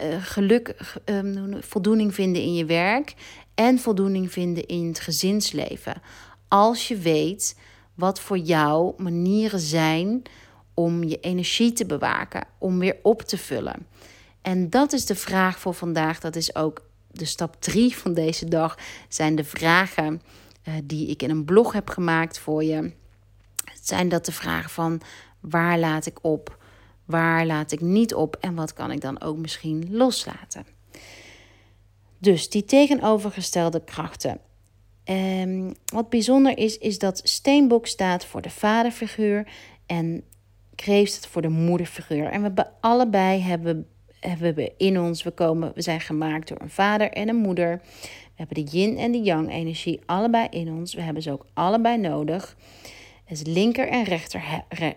[0.00, 3.14] uh, geluk, um, voldoening vinden in je werk
[3.54, 6.02] en voldoening vinden in het gezinsleven.
[6.48, 7.58] Als je weet
[7.94, 10.22] wat voor jou manieren zijn
[10.74, 13.86] om je energie te bewaken, om weer op te vullen.
[14.42, 16.20] En dat is de vraag voor vandaag.
[16.20, 18.78] Dat is ook de stap 3 van deze dag.
[19.08, 20.22] Zijn de vragen
[20.68, 22.92] uh, die ik in een blog heb gemaakt voor je.
[23.82, 25.00] Zijn dat de vragen van
[25.40, 26.63] waar laat ik op?
[27.04, 28.36] Waar laat ik niet op?
[28.40, 30.66] En wat kan ik dan ook misschien loslaten?
[32.18, 34.40] Dus die tegenovergestelde krachten.
[35.10, 39.46] Um, wat bijzonder is, is dat steenbok staat voor de vaderfiguur
[39.86, 40.24] en
[40.74, 42.26] kreeft staat voor de moederfiguur.
[42.26, 43.86] En we allebei hebben,
[44.20, 47.80] hebben we in ons, we, komen, we zijn gemaakt door een vader en een moeder.
[48.02, 50.94] We hebben de yin en de yang energie allebei in ons.
[50.94, 52.56] We hebben ze ook allebei nodig.
[53.26, 54.90] Is linker en rechter eh,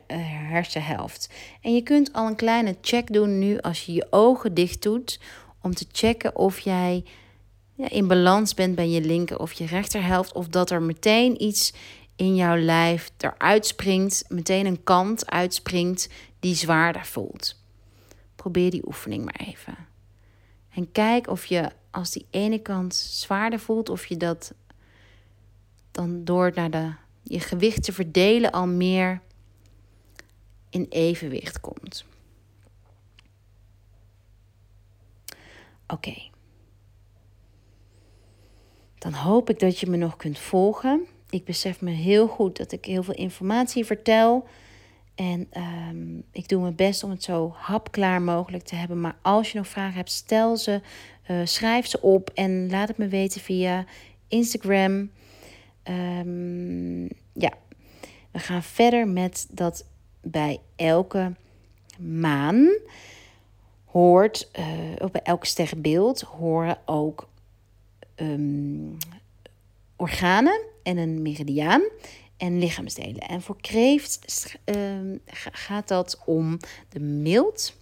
[0.50, 1.30] hersenhelft.
[1.62, 5.20] En je kunt al een kleine check doen nu als je je ogen dicht doet.
[5.62, 7.04] Om te checken of jij
[7.74, 10.34] ja, in balans bent bij je linker of je rechterhelft.
[10.34, 11.74] Of dat er meteen iets
[12.16, 14.26] in jouw lijf eruit springt.
[14.28, 16.10] Meteen een kant uitspringt
[16.40, 17.62] die zwaarder voelt.
[18.36, 19.78] Probeer die oefening maar even.
[20.74, 24.54] En kijk of je als die ene kant zwaarder voelt, of je dat
[25.92, 26.92] dan door naar de,
[27.30, 29.22] je gewicht te verdelen al meer
[30.70, 32.06] in evenwicht komt.
[35.88, 36.16] Oké.
[38.98, 41.06] Dan hoop ik dat je me nog kunt volgen.
[41.30, 44.48] Ik besef me heel goed dat ik heel veel informatie vertel.
[45.16, 49.02] En um, ik doe mijn best om het zo hapklaar mogelijk te hebben.
[49.02, 50.82] Maar als je nog vragen hebt, stel ze,
[51.28, 53.86] uh, schrijf ze op en laat het me weten via
[54.28, 55.10] Instagram.
[55.90, 57.54] Um, ja,
[58.32, 59.86] we gaan verder met dat
[60.22, 61.36] bij elke
[62.00, 62.70] maan
[63.86, 64.66] hoort, uh,
[64.98, 67.30] of bij elk sterrenbeeld horen ook
[68.16, 68.98] um,
[69.96, 71.90] organen en een meridiaan
[72.38, 73.22] en lichaamsdelen.
[73.22, 76.58] En voor kreeft uh, gaat dat om
[76.90, 77.76] de mild,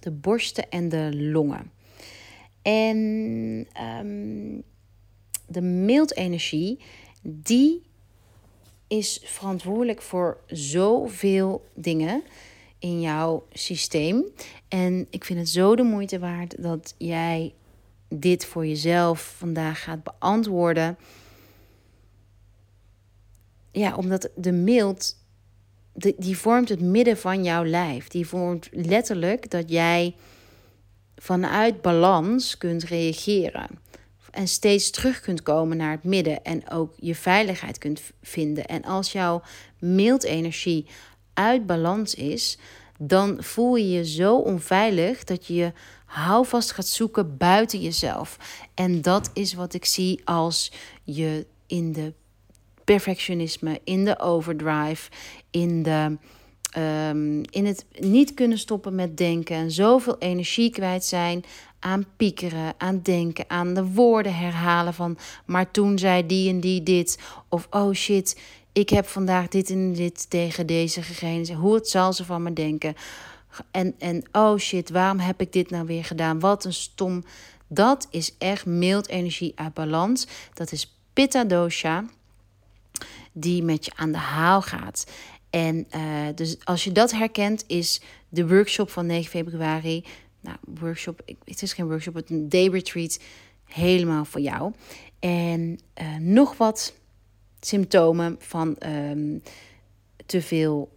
[0.00, 1.70] de borsten en de longen.
[2.62, 2.98] En
[4.00, 4.62] um,
[5.54, 6.78] de mildenergie,
[7.22, 7.82] die
[8.88, 12.22] is verantwoordelijk voor zoveel dingen
[12.78, 14.24] in jouw systeem.
[14.68, 17.54] En ik vind het zo de moeite waard dat jij
[18.08, 20.96] dit voor jezelf vandaag gaat beantwoorden.
[23.70, 25.16] Ja, omdat de mild,
[26.16, 28.08] die vormt het midden van jouw lijf.
[28.08, 30.14] Die vormt letterlijk dat jij
[31.16, 33.68] vanuit balans kunt reageren.
[34.34, 38.66] En steeds terug kunt komen naar het midden en ook je veiligheid kunt vinden.
[38.66, 39.42] En als jouw
[40.20, 40.86] energie
[41.34, 42.58] uit balans is,
[42.98, 45.72] dan voel je je zo onveilig dat je je
[46.04, 48.38] houvast gaat zoeken buiten jezelf.
[48.74, 52.12] En dat is wat ik zie als je in de
[52.84, 55.10] perfectionisme, in de overdrive,
[55.50, 56.16] in, de,
[56.78, 61.44] um, in het niet kunnen stoppen met denken en zoveel energie kwijt zijn
[61.84, 66.82] aan piekeren, aan denken, aan de woorden herhalen van maar toen zei die en die
[66.82, 67.18] dit
[67.48, 68.40] of oh shit,
[68.72, 71.54] ik heb vandaag dit en dit tegen deze gegeven.
[71.54, 72.94] Hoe het zal ze van me denken?
[73.70, 76.40] En, en oh shit, waarom heb ik dit nou weer gedaan?
[76.40, 77.24] Wat een stom.
[77.68, 80.26] Dat is echt mild energie uit balans.
[80.54, 82.04] Dat is pitta dosha
[83.32, 85.06] die met je aan de haal gaat.
[85.50, 86.02] En uh,
[86.34, 90.04] dus als je dat herkent, is de workshop van 9 februari.
[90.44, 93.20] Nou, workshop, het is geen workshop, het is een day retreat.
[93.64, 94.72] Helemaal voor jou.
[95.18, 96.94] En uh, nog wat
[97.60, 99.42] symptomen van um,
[100.26, 100.92] te veel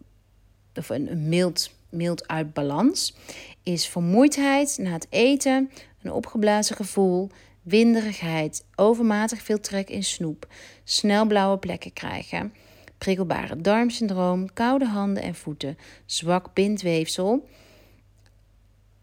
[0.76, 3.16] of een, mild, mild uit balans
[3.64, 7.30] is vermoeidheid na het eten, een opgeblazen gevoel,
[7.62, 10.48] winderigheid, overmatig veel trek in snoep,
[10.84, 12.54] snel blauwe plekken krijgen,
[12.98, 17.48] prikkelbare darmsyndroom, koude handen en voeten, zwak bindweefsel,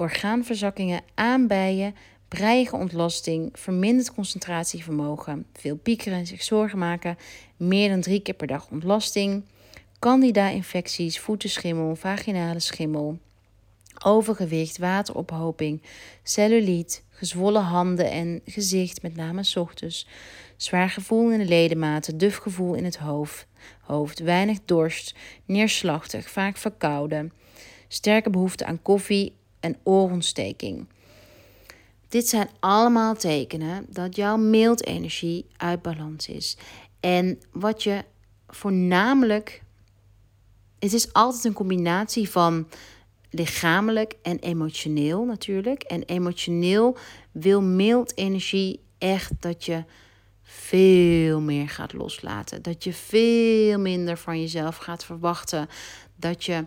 [0.05, 1.95] orgaanverzakkingen, aanbijen,
[2.29, 7.17] breiige ontlasting, verminderd concentratievermogen, veel piekeren en zich zorgen maken,
[7.57, 9.45] meer dan drie keer per dag ontlasting,
[9.99, 13.19] candida-infecties, voetenschimmel, vaginale schimmel,
[14.05, 15.83] overgewicht, waterophoping,
[16.23, 20.07] celluliet, gezwollen handen en gezicht, met name ochtends,
[20.57, 23.47] zwaar gevoel in de ledematen, duf gevoel in het hoofd,
[23.81, 25.15] hoofd, weinig dorst,
[25.45, 27.33] neerslachtig, vaak verkouden,
[27.89, 29.33] sterke behoefte aan koffie
[29.65, 30.87] en oorontsteking.
[32.09, 36.57] Dit zijn allemaal tekenen dat jouw energie uit balans is.
[37.01, 38.05] En wat je
[38.49, 39.63] voornamelijk,
[40.79, 42.69] het is altijd een combinatie van
[43.31, 45.83] lichamelijk en emotioneel natuurlijk.
[45.83, 46.97] En emotioneel
[47.33, 49.85] wil mild energie echt dat je
[50.43, 52.63] veel meer gaat loslaten.
[52.63, 55.69] Dat je veel minder van jezelf gaat verwachten.
[56.17, 56.65] Dat je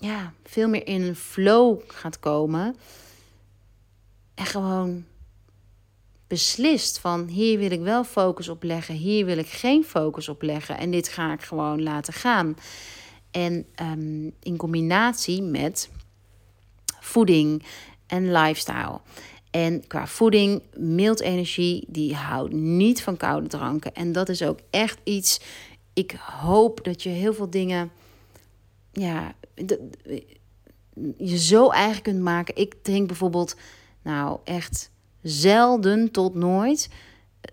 [0.00, 2.76] ja, veel meer in een flow gaat komen.
[4.34, 5.04] En gewoon
[6.26, 10.42] beslist van hier wil ik wel focus op leggen, hier wil ik geen focus op
[10.42, 12.56] leggen en dit ga ik gewoon laten gaan.
[13.30, 15.90] En ehm, in combinatie met
[17.00, 17.62] voeding
[18.06, 19.00] en lifestyle.
[19.50, 23.94] En qua voeding, mild energie, die houdt niet van koude dranken.
[23.94, 25.40] En dat is ook echt iets.
[25.92, 27.90] Ik hoop dat je heel veel dingen.
[28.98, 29.34] Ja,
[31.16, 32.56] je zo eigen kunt maken.
[32.56, 33.56] Ik drink bijvoorbeeld,
[34.02, 34.90] nou echt
[35.22, 36.88] zelden tot nooit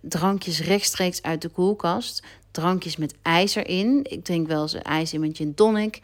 [0.01, 2.23] drankjes rechtstreeks uit de koelkast.
[2.51, 3.99] Drankjes met ijs erin.
[4.03, 6.01] Ik drink wel eens ijs in met gin tonic.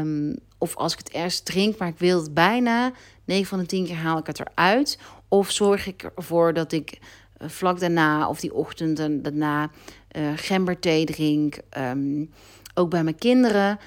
[0.00, 2.92] Um, of als ik het ergens drink, maar ik wil het bijna.
[3.24, 4.98] 9 van de 10 keer haal ik het eruit.
[5.28, 6.98] Of zorg ik ervoor dat ik
[7.36, 9.70] eh, vlak daarna of die ochtend en daarna
[10.16, 11.58] uh, gemberthee drink.
[11.78, 12.30] Um,
[12.74, 13.78] ook bij mijn kinderen.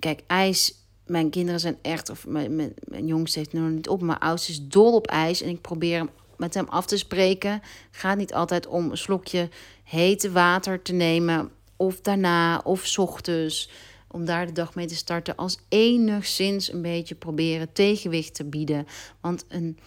[0.00, 0.74] Kijk, ijs.
[1.06, 4.50] Mijn kinderen zijn echt, of mijn, mijn, mijn jongste heeft nog niet op, mijn oudste
[4.50, 5.42] is dol op ijs.
[5.42, 7.62] En ik probeer hem met hem af te spreken.
[7.90, 9.48] Gaat niet altijd om een slokje
[9.84, 11.50] hete water te nemen.
[11.76, 13.70] Of daarna, of ochtends.
[14.08, 15.36] Om daar de dag mee te starten.
[15.36, 18.86] Als enigszins een beetje proberen tegenwicht te bieden.
[19.20, 19.78] Want een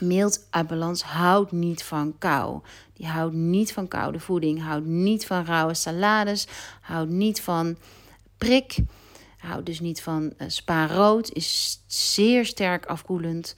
[0.00, 2.60] mild uit houdt niet van kou.
[2.92, 4.62] Die houdt niet van koude voeding.
[4.62, 6.46] Houdt niet van rauwe salades.
[6.80, 7.76] Houdt niet van
[8.38, 8.76] prik.
[9.42, 11.32] Houdt dus niet van uh, spa rood.
[11.32, 13.56] Is zeer sterk afkoelend.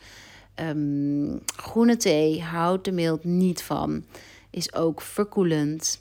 [0.60, 4.04] Um, groene thee houdt de mild niet van.
[4.50, 6.00] Is ook verkoelend.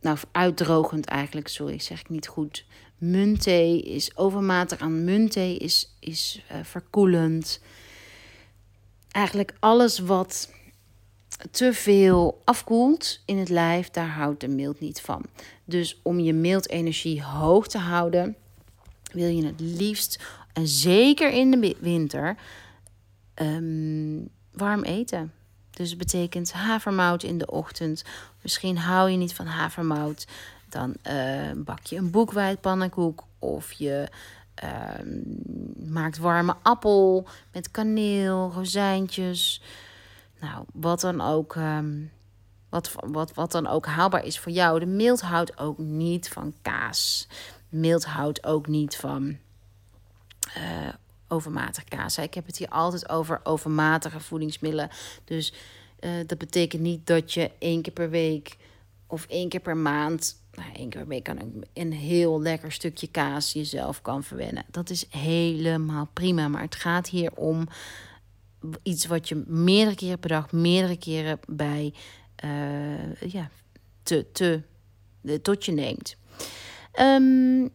[0.00, 2.64] Nou, uitdrogend eigenlijk, sorry, zeg ik niet goed.
[2.98, 7.60] Muntthee is overmatig aan muntthee, is, is uh, verkoelend.
[9.10, 10.50] Eigenlijk alles wat
[11.50, 15.24] te veel afkoelt in het lijf, daar houdt de mild niet van.
[15.64, 18.36] Dus om je mildenergie hoog te houden,
[19.12, 22.36] wil je het liefst, en zeker in de winter,
[23.34, 25.32] um, warm eten.
[25.70, 28.04] Dus het betekent havermout in de ochtend.
[28.42, 30.26] Misschien hou je niet van havermout.
[30.68, 33.24] Dan uh, bak je een boekwijdpannenkoek.
[33.38, 34.08] Of je
[34.64, 39.62] uh, maakt warme appel met kaneel, rozijntjes.
[40.40, 41.54] Nou, wat dan ook.
[41.54, 42.10] Um,
[42.68, 44.80] wat, wat, wat dan ook haalbaar is voor jou.
[44.80, 47.28] De mild houdt ook niet van kaas.
[47.68, 49.36] Mild houdt ook niet van
[50.56, 50.88] uh,
[51.28, 52.18] overmatig kaas.
[52.18, 54.90] Ik heb het hier altijd over overmatige voedingsmiddelen.
[55.24, 55.52] Dus
[56.00, 58.56] uh, dat betekent niet dat je één keer per week
[59.06, 62.72] of één keer per maand, nou, één keer per week kan ook een heel lekker
[62.72, 64.64] stukje kaas jezelf kan verwennen.
[64.70, 66.48] Dat is helemaal prima.
[66.48, 67.68] Maar het gaat hier om
[68.82, 71.94] iets wat je meerdere keren per dag, meerdere keren bij
[72.44, 73.50] uh, ja,
[74.02, 74.62] te, te,
[75.42, 76.16] tot je neemt.
[77.00, 77.70] Um,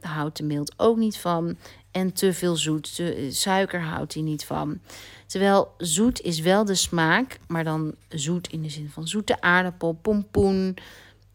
[0.00, 1.56] houdt de mild ook niet van.
[1.90, 2.94] En te veel zoet.
[2.94, 4.80] Te, suiker houdt hij niet van.
[5.26, 9.92] Terwijl zoet is wel de smaak, maar dan zoet in de zin van zoete aardappel,
[9.92, 10.76] pompoen,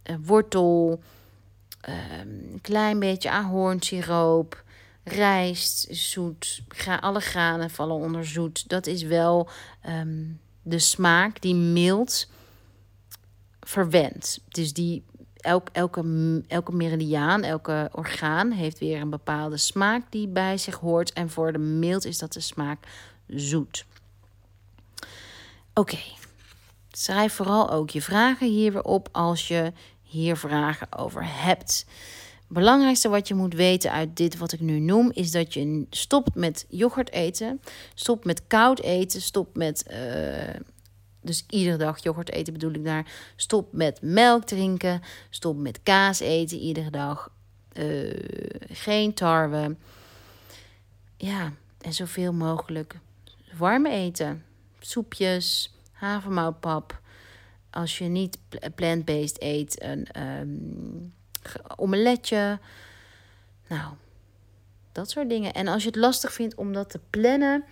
[0.09, 1.01] uh, wortel,
[1.81, 4.63] een klein beetje ahornsiroop,
[5.03, 6.61] rijst, zoet.
[6.99, 8.69] Alle granen vallen onder zoet.
[8.69, 9.49] Dat is wel
[9.87, 12.29] um, de smaak die mild
[13.59, 14.41] verwendt.
[14.47, 15.03] Dus die
[15.41, 21.13] elk, elke, elke meridiaan, elke orgaan heeft weer een bepaalde smaak die bij zich hoort.
[21.13, 22.87] En voor de mild is dat de smaak
[23.27, 23.85] zoet.
[25.73, 25.99] Oké,
[26.91, 31.85] schrijf vooral ook je vragen hier weer op als je hier vragen over hebt.
[32.47, 35.85] Het belangrijkste wat je moet weten uit dit wat ik nu noem, is dat je
[35.89, 37.61] stopt met yoghurt eten,
[37.93, 39.97] stopt met koud eten, stopt met uh,
[41.21, 43.11] dus iedere dag yoghurt eten bedoel ik daar.
[43.35, 45.01] Stop met melk drinken.
[45.29, 47.31] Stop met kaas eten iedere dag.
[47.73, 48.13] Uh,
[48.69, 49.75] geen tarwe.
[51.17, 52.99] Ja, en zoveel mogelijk
[53.57, 54.45] warm eten.
[54.79, 56.99] Soepjes, havermoutpap.
[57.69, 58.37] Als je niet
[58.75, 61.13] plant-based eet, een um,
[61.75, 62.59] omeletje.
[63.67, 63.93] Nou,
[64.91, 65.53] dat soort dingen.
[65.53, 67.63] En als je het lastig vindt om dat te plannen,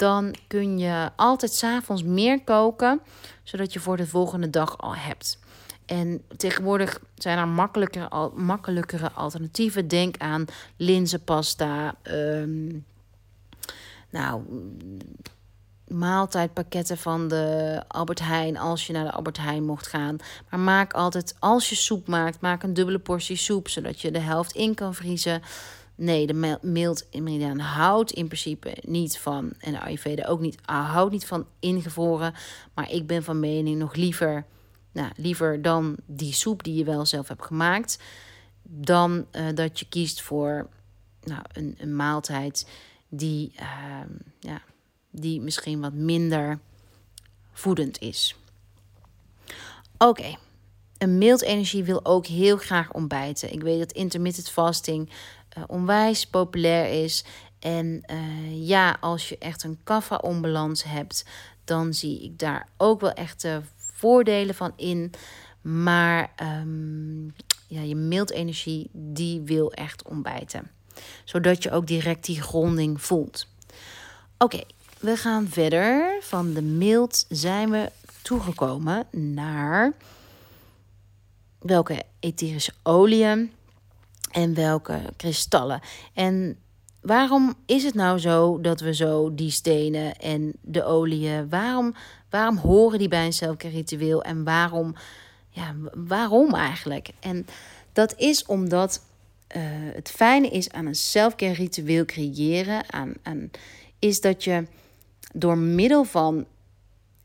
[0.00, 3.00] dan kun je altijd s'avonds meer koken,
[3.42, 5.38] zodat je voor de volgende dag al hebt.
[5.86, 7.48] En tegenwoordig zijn er
[8.34, 9.88] makkelijkere, alternatieven.
[9.88, 10.44] Denk aan
[10.76, 11.94] linzenpasta.
[12.04, 12.84] Um,
[14.10, 14.42] nou,
[15.88, 20.16] maaltijdpakketten van de Albert Heijn als je naar de Albert Heijn mocht gaan.
[20.50, 24.18] Maar maak altijd, als je soep maakt, maak een dubbele portie soep, zodat je de
[24.18, 25.42] helft in kan vriezen.
[26.00, 31.12] Nee, de mild meridiaan houdt in principe niet van, en de Ayurveda ook niet, houdt
[31.12, 32.34] niet van ingevroren.
[32.74, 34.44] Maar ik ben van mening nog liever,
[34.92, 37.98] nou, liever dan die soep die je wel zelf hebt gemaakt,
[38.62, 40.68] dan uh, dat je kiest voor
[41.22, 42.68] nou, een, een maaltijd
[43.08, 43.66] die, uh,
[44.38, 44.62] ja,
[45.10, 46.58] die misschien wat minder
[47.52, 48.36] voedend is.
[49.98, 50.36] Oké,
[50.98, 53.52] een mild energie wil ook heel graag ontbijten.
[53.52, 55.10] Ik weet dat intermittent fasting
[55.58, 57.24] uh, onwijs populair is.
[57.58, 61.24] En uh, ja, als je echt een kaffa-onbalans hebt,
[61.64, 65.12] dan zie ik daar ook wel echt de voordelen van in.
[65.60, 67.34] Maar um,
[67.66, 70.70] ja, je mild energie, die wil echt ontbijten.
[71.24, 73.46] Zodat je ook direct die gronding voelt.
[74.38, 74.60] Oké,
[74.98, 76.16] we gaan verder.
[76.20, 77.90] Van de mild zijn we
[78.22, 79.92] toegekomen naar
[81.58, 83.52] welke etherische oliën
[84.30, 85.80] en welke kristallen.
[86.14, 86.58] En
[87.00, 91.94] waarom is het nou zo dat we zo die stenen en de oliën, waarom,
[92.30, 94.94] waarom horen die bij een selfcare ritueel en waarom,
[95.50, 97.08] ja, waarom eigenlijk?
[97.20, 97.46] En
[97.92, 99.02] dat is omdat
[99.56, 99.62] uh,
[99.94, 103.50] het fijne is aan een selfcare ritueel creëren, aan, aan,
[103.98, 104.66] is dat je
[105.32, 106.46] door middel van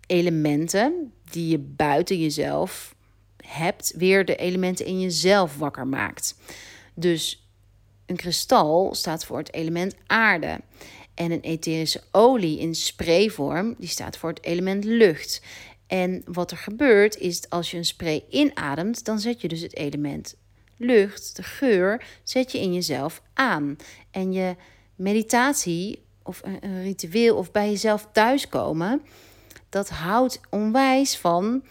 [0.07, 2.95] elementen die je buiten jezelf
[3.45, 6.35] hebt, weer de elementen in jezelf wakker maakt.
[6.95, 7.49] Dus
[8.05, 10.59] een kristal staat voor het element aarde.
[11.13, 15.41] En een etherische olie in sprayvorm, die staat voor het element lucht.
[15.87, 19.75] En wat er gebeurt is als je een spray inademt, dan zet je dus het
[19.75, 20.35] element
[20.77, 23.75] lucht, de geur, zet je in jezelf aan.
[24.11, 24.55] En je
[24.95, 29.01] meditatie of een ritueel of bij jezelf thuiskomen,
[29.69, 31.63] dat houdt onwijs van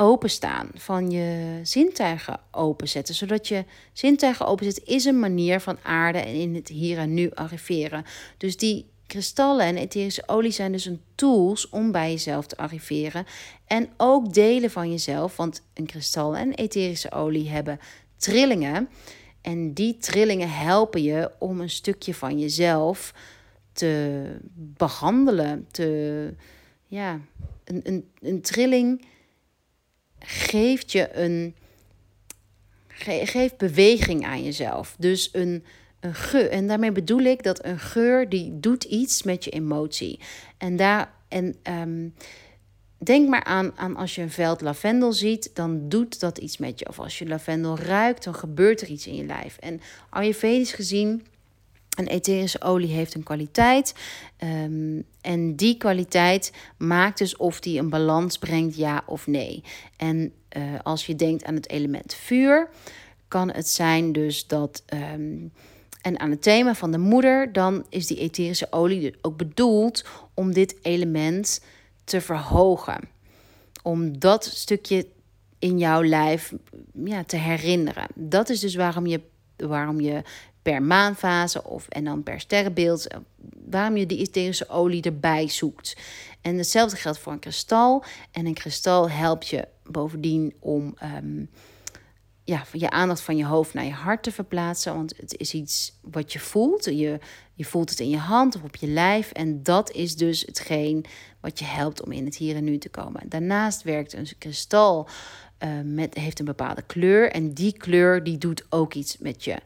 [0.00, 3.14] openstaan, van je zintuigen openzetten.
[3.14, 7.30] Zodat je zintuigen openzetten is een manier van aarde en in het hier en nu
[7.34, 8.04] arriveren.
[8.36, 13.26] Dus die kristallen en etherische olie zijn dus een tools om bij jezelf te arriveren.
[13.66, 17.80] En ook delen van jezelf, want een kristal en etherische olie hebben
[18.16, 18.88] trillingen.
[19.40, 23.14] En die trillingen helpen je om een stukje van jezelf
[23.72, 24.22] te
[24.54, 25.66] behandelen.
[25.70, 26.34] Te,
[26.86, 27.20] ja,
[27.64, 29.06] een, een, een trilling
[30.18, 31.54] geeft je een.
[33.24, 34.96] geeft beweging aan jezelf.
[34.98, 35.64] Dus een,
[36.00, 36.50] een geur.
[36.50, 40.20] En daarmee bedoel ik dat een geur die doet iets met je emotie.
[40.58, 41.16] En daar.
[41.28, 42.14] En um,
[42.98, 46.78] denk maar aan, aan als je een veld lavendel ziet, dan doet dat iets met
[46.78, 46.88] je.
[46.88, 49.56] Of als je lavendel ruikt, dan gebeurt er iets in je lijf.
[49.58, 51.26] En Ayurvedisch gezien
[51.98, 53.94] een etherische olie heeft een kwaliteit.
[54.44, 59.62] Um, en die kwaliteit maakt dus of die een balans brengt, ja of nee.
[59.96, 62.68] En uh, als je denkt aan het element vuur,
[63.28, 64.82] kan het zijn dus dat.
[64.94, 65.52] Um,
[66.02, 70.52] en aan het thema van de moeder, dan is die etherische olie ook bedoeld om
[70.52, 71.64] dit element
[72.04, 73.08] te verhogen.
[73.82, 75.06] Om dat stukje
[75.58, 76.52] in jouw lijf
[77.04, 78.06] ja, te herinneren.
[78.14, 79.20] Dat is dus waarom je,
[79.56, 80.22] waarom je
[80.68, 83.18] per maanfase of en dan per sterrenbeeld, eh,
[83.70, 85.96] waarom je die etherische olie erbij zoekt.
[86.40, 88.04] En hetzelfde geldt voor een kristal.
[88.30, 91.50] En een kristal helpt je bovendien om um,
[92.44, 94.94] ja, je aandacht van je hoofd naar je hart te verplaatsen.
[94.94, 96.84] Want het is iets wat je voelt.
[96.84, 97.18] Je,
[97.54, 99.32] je voelt het in je hand of op je lijf.
[99.32, 101.04] En dat is dus hetgeen
[101.40, 103.28] wat je helpt om in het hier en nu te komen.
[103.28, 105.08] Daarnaast werkt een kristal
[105.64, 107.30] uh, met, heeft een bepaalde kleur.
[107.30, 109.56] En die kleur die doet ook iets met je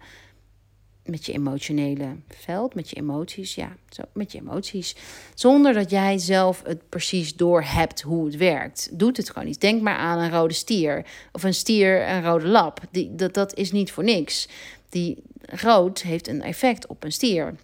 [1.04, 4.96] met je emotionele veld, met je emoties, ja, zo, met je emoties.
[5.34, 8.88] Zonder dat jij zelf het precies door hebt hoe het werkt.
[8.92, 9.60] Doet het gewoon niet.
[9.60, 12.80] Denk maar aan een rode stier of een stier, een rode lap.
[12.90, 14.48] Die, dat, dat is niet voor niks.
[14.88, 17.54] Die rood heeft een effect op een stier.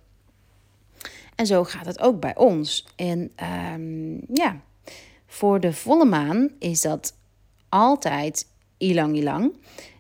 [1.35, 2.87] En zo gaat het ook bij ons.
[2.97, 3.33] En
[3.75, 4.61] um, ja,
[5.27, 7.15] voor de volle maan is dat
[7.69, 8.47] altijd
[8.79, 9.53] ilang ilang.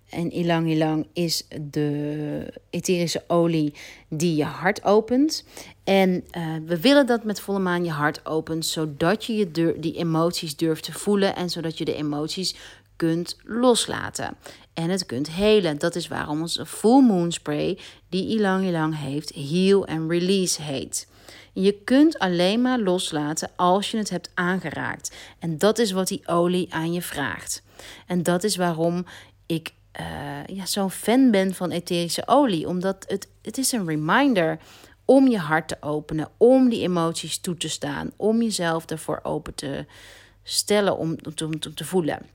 [0.08, 3.74] En ilang ilang is de etherische olie
[4.08, 5.44] die je hart opent.
[5.84, 9.96] En uh, we willen dat met volle maan je hart opent, zodat je, je die
[9.96, 12.56] emoties durft te voelen en zodat je de emoties
[12.96, 14.36] kunt loslaten.
[14.74, 15.78] En het kunt helen.
[15.78, 17.78] Dat is waarom onze full moon spray,
[18.08, 21.06] die ilang ilang heeft, heal and release heet.
[21.52, 25.14] Je kunt alleen maar loslaten als je het hebt aangeraakt.
[25.38, 27.62] En dat is wat die olie aan je vraagt.
[28.06, 29.06] En dat is waarom
[29.46, 32.68] ik uh, ja, zo'n fan ben van etherische olie.
[32.68, 34.58] Omdat het, het is een reminder
[35.04, 39.54] om je hart te openen, om die emoties toe te staan, om jezelf ervoor open
[39.54, 39.86] te
[40.42, 42.26] stellen, om, om, te voelen.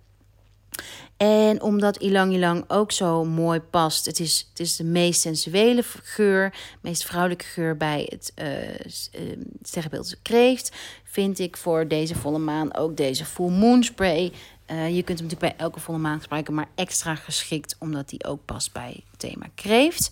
[1.18, 5.84] En omdat ilang ilang ook zo mooi past, het is, het is de meest sensuele
[6.04, 10.72] geur, meest vrouwelijke geur bij het uh, uh, kreeft,
[11.04, 14.32] vind ik voor deze volle maan ook deze full moon spray.
[14.74, 18.26] Uh, je kunt hem natuurlijk bij elke volle maan gebruiken, maar extra geschikt omdat die
[18.26, 20.12] ook past bij het thema kreeft.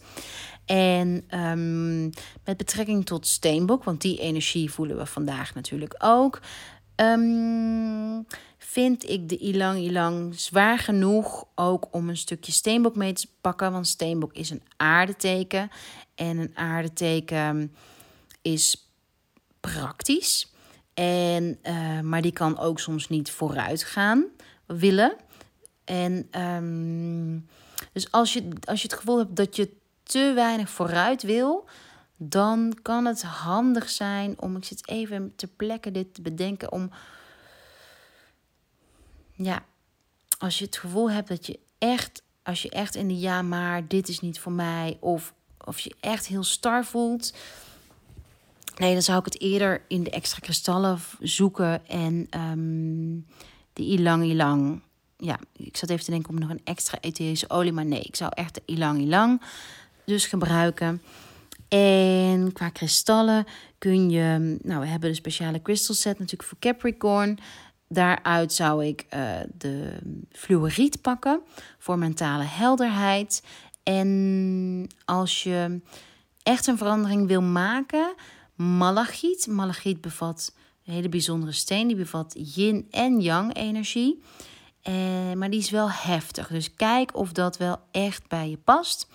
[0.65, 2.09] En um,
[2.45, 6.39] met betrekking tot steenbok, want die energie voelen we vandaag natuurlijk ook.
[6.95, 8.25] Um,
[8.57, 13.71] vind ik de ilang ilang zwaar genoeg ook om een stukje steenbok mee te pakken.
[13.71, 15.69] Want steenbok is een aardeteken.
[16.15, 17.75] En een aardeteken
[18.41, 18.91] is
[19.59, 20.50] praktisch.
[21.01, 24.25] En, uh, maar die kan ook soms niet vooruit gaan
[24.65, 25.15] willen.
[25.83, 27.47] En um,
[27.93, 29.69] dus als je, als je het gevoel hebt dat je
[30.03, 31.65] te weinig vooruit wil,
[32.17, 36.91] dan kan het handig zijn om, ik zit even ter plekke dit te bedenken, om,
[39.33, 39.63] ja,
[40.37, 43.87] als je het gevoel hebt dat je echt, als je echt in de ja, maar
[43.87, 45.33] dit is niet voor mij, of,
[45.65, 47.33] of je echt heel star voelt,
[48.81, 53.25] nee, dan zou ik het eerder in de extra kristallen zoeken en um,
[53.73, 54.81] de ilang ilang.
[55.17, 58.15] Ja, ik zat even te denken om nog een extra etherische olie, maar nee, ik
[58.15, 59.41] zou echt de ilang ilang
[60.05, 61.01] dus gebruiken.
[61.67, 63.45] En qua kristallen
[63.77, 67.37] kun je, nou we hebben de speciale crystal set natuurlijk voor Capricorn.
[67.87, 69.93] Daaruit zou ik uh, de
[70.31, 71.41] fluoriet pakken
[71.77, 73.43] voor mentale helderheid.
[73.83, 75.79] En als je
[76.43, 78.13] echt een verandering wil maken,
[78.61, 79.47] malachiet.
[79.47, 80.55] Malachiet bevat
[80.85, 81.87] een hele bijzondere steen.
[81.87, 84.21] Die bevat yin en yang energie.
[84.81, 84.93] Eh,
[85.35, 86.47] maar die is wel heftig.
[86.47, 89.07] Dus kijk of dat wel echt bij je past.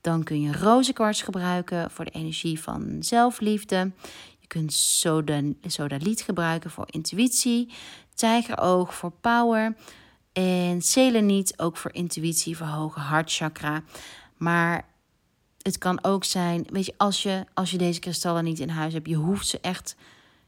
[0.00, 3.92] Dan kun je rozenkwarts gebruiken voor de energie van zelfliefde.
[4.38, 4.72] Je kunt
[5.66, 7.72] sodaliet gebruiken voor intuïtie.
[8.14, 9.76] Tijgeroog voor power.
[10.32, 13.82] En seleniet ook voor intuïtie, voor hoge hartchakra.
[14.36, 14.86] Maar
[15.64, 18.92] het kan ook zijn, weet je, als je, als je deze kristallen niet in huis
[18.92, 19.96] hebt, je hoeft ze echt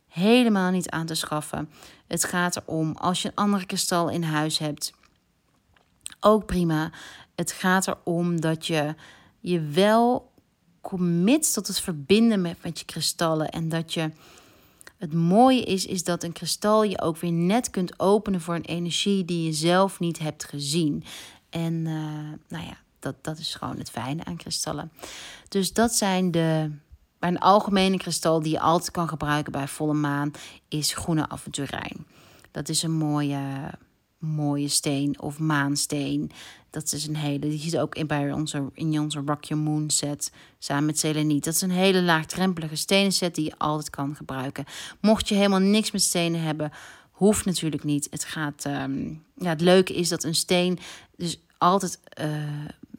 [0.09, 1.71] helemaal niet aan te schaffen.
[2.07, 4.93] Het gaat erom, als je een andere kristal in huis hebt,
[6.21, 6.91] ook prima.
[7.35, 8.95] Het gaat erom dat je
[9.41, 10.33] je wel
[10.81, 13.49] commit tot het verbinden met, met je kristallen.
[13.49, 14.11] En dat je.
[14.97, 18.65] Het mooie is, is dat een kristal je ook weer net kunt openen voor een
[18.65, 21.05] energie die je zelf niet hebt gezien.
[21.51, 21.95] En uh,
[22.49, 24.93] nou ja, dat, dat is gewoon het fijne aan kristallen.
[25.49, 26.71] Dus dat zijn de.
[27.19, 30.31] Een algemene kristal die je altijd kan gebruiken bij volle maan,
[30.69, 32.07] is groene aventurijn.
[32.51, 33.71] Dat is een mooie,
[34.19, 36.31] mooie steen of maansteen.
[36.71, 39.91] Dat is een hele, die zit ook in, bij onze, in onze Rock Your Moon
[39.91, 41.45] set samen met seleniet.
[41.45, 44.65] Dat is een hele laagdrempelige stenen set die je altijd kan gebruiken.
[45.01, 46.73] Mocht je helemaal niks met stenen hebben,
[47.11, 48.07] hoeft natuurlijk niet.
[48.11, 50.79] Het gaat, um, ja, het leuke is dat een steen
[51.17, 52.27] dus altijd uh,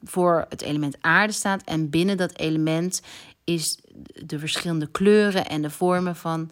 [0.07, 1.63] voor het element aarde staat.
[1.63, 3.01] En binnen dat element
[3.43, 3.79] is
[4.25, 6.51] de verschillende kleuren en de vormen van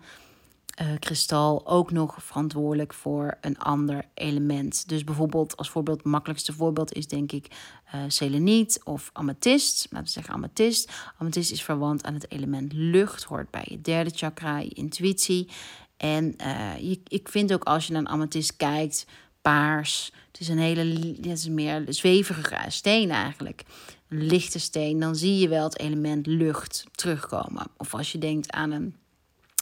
[0.81, 4.89] uh, kristal ook nog verantwoordelijk voor een ander element.
[4.89, 7.47] Dus bijvoorbeeld, als voorbeeld, het makkelijkste voorbeeld is denk ik
[7.95, 9.87] uh, seleniet of amethyst.
[9.89, 10.91] Laten we zeggen amethyst.
[11.17, 15.49] Amethyst is verwant aan het element lucht, hoort bij je derde chakra, je intuïtie.
[15.97, 19.05] En uh, je, ik vind ook als je naar een amethyst kijkt,
[19.45, 20.11] paars.
[20.31, 23.63] Het is een hele, het is meer zweverige steen eigenlijk.
[24.09, 27.67] Een lichte steen, dan zie je wel het element lucht terugkomen.
[27.77, 28.95] Of als je denkt aan een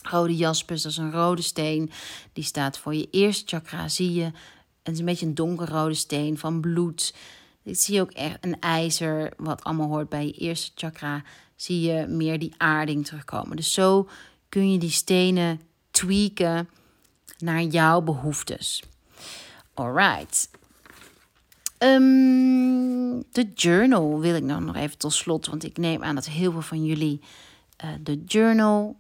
[0.04, 1.92] Rode jaspis, dat is een rode steen.
[2.34, 4.32] Die staat voor je eerste chakra, zie je.
[4.84, 7.14] Een beetje een donkerrode steen van bloed.
[7.64, 11.24] Dit zie ook echt een ijzer, wat allemaal hoort bij je eerste chakra.
[11.56, 13.56] Zie je meer die aarding terugkomen.
[13.56, 14.10] Dus zo
[14.50, 15.62] kun je die stenen
[15.92, 16.70] tweaken
[17.38, 18.84] naar jouw behoeftes.
[19.74, 20.50] Alright.
[21.80, 25.48] Um, de journal wil ik nog even tot slot.
[25.48, 27.22] Want ik neem aan dat heel veel van jullie
[27.84, 28.96] uh, de journal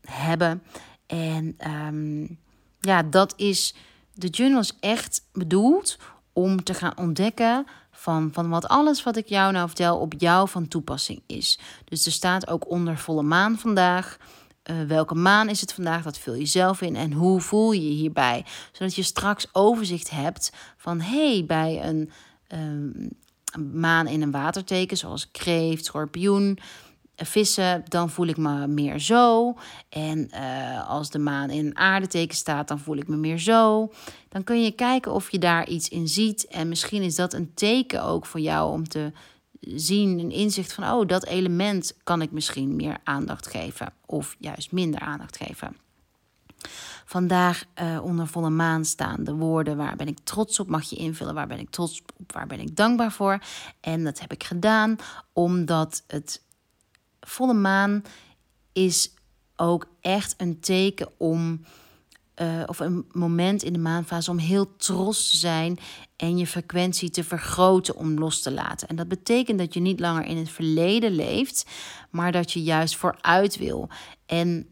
[0.00, 0.62] hebben.
[1.06, 2.38] En um,
[2.80, 3.74] ja, dat is.
[4.14, 5.98] De journal is echt bedoeld
[6.32, 10.48] om te gaan ontdekken van, van wat alles wat ik jou nou vertel op jou
[10.48, 11.58] van toepassing is.
[11.84, 14.18] Dus er staat ook onder volle maan vandaag.
[14.70, 16.02] Uh, welke maan is het vandaag?
[16.02, 16.96] Dat vul je zelf in.
[16.96, 18.44] En hoe voel je je hierbij?
[18.72, 22.10] Zodat je straks overzicht hebt van hey, bij een,
[22.48, 23.16] een
[23.72, 26.58] maan in een waterteken, zoals kreeft, schorpioen
[27.24, 29.54] vissen, dan voel ik me meer zo.
[29.88, 33.92] En uh, als de maan in een aardeteken staat, dan voel ik me meer zo.
[34.28, 36.46] Dan kun je kijken of je daar iets in ziet.
[36.46, 39.12] En misschien is dat een teken ook voor jou om te
[39.60, 44.72] zien, een inzicht van, oh, dat element kan ik misschien meer aandacht geven of juist
[44.72, 45.76] minder aandacht geven.
[47.04, 50.96] Vandaag uh, onder volle maan staan de woorden waar ben ik trots op, mag je
[50.96, 53.38] invullen waar ben ik trots op, waar ben ik dankbaar voor.
[53.80, 54.96] En dat heb ik gedaan
[55.32, 56.42] omdat het
[57.20, 58.02] volle maan
[58.72, 59.14] is
[59.56, 61.60] ook echt een teken om
[62.40, 65.78] uh, of een moment in de maanfase om heel trots te zijn
[66.16, 68.88] en je frequentie te vergroten om los te laten.
[68.88, 71.66] En dat betekent dat je niet langer in het verleden leeft,
[72.10, 73.88] maar dat je juist vooruit wil.
[74.26, 74.66] En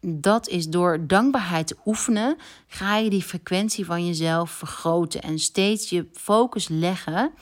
[0.00, 2.36] dat is door dankbaarheid te oefenen,
[2.66, 7.32] ga je die frequentie van jezelf vergroten en steeds je focus leggen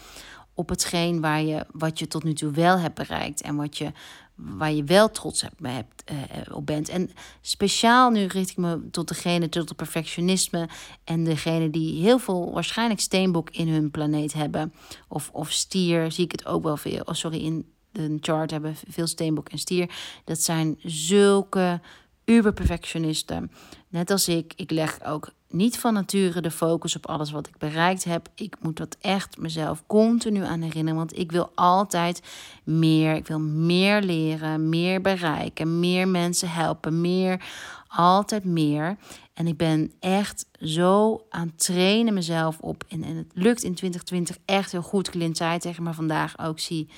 [0.58, 3.92] op hetgeen waar je, wat je tot nu toe wel hebt bereikt en wat je,
[4.34, 6.88] waar je wel trots hebt, hebt, uh, op bent.
[6.88, 10.68] En speciaal nu richt ik me tot degene, tot het perfectionisme
[11.04, 14.72] en degene die heel veel waarschijnlijk steenbok in hun planeet hebben.
[15.08, 17.02] Of, of stier, zie ik het ook wel veel.
[17.04, 19.90] Oh, sorry, in de chart hebben veel steenbok en stier.
[20.24, 21.80] Dat zijn zulke
[22.24, 23.50] uberperfectionisten.
[23.88, 27.58] Net als ik, ik leg ook niet van nature de focus op alles wat ik
[27.58, 28.28] bereikt heb.
[28.34, 32.22] Ik moet dat echt mezelf continu aan herinneren, want ik wil altijd
[32.64, 33.14] meer.
[33.14, 37.44] Ik wil meer leren, meer bereiken, meer mensen helpen, meer,
[37.88, 38.96] altijd meer.
[39.34, 42.84] En ik ben echt zo aan het trainen mezelf op.
[42.88, 45.10] En, het lukt in 2020 echt heel goed.
[45.10, 46.88] Clint zei tegen me vandaag ook, zie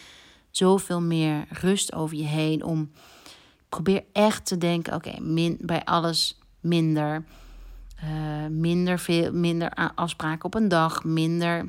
[0.51, 2.91] zoveel meer rust over je heen om
[3.69, 7.25] probeer echt te denken: oké, min, bij alles minder.
[8.05, 11.05] Uh, minder, veel, minder afspraken op een dag.
[11.05, 11.69] Minder.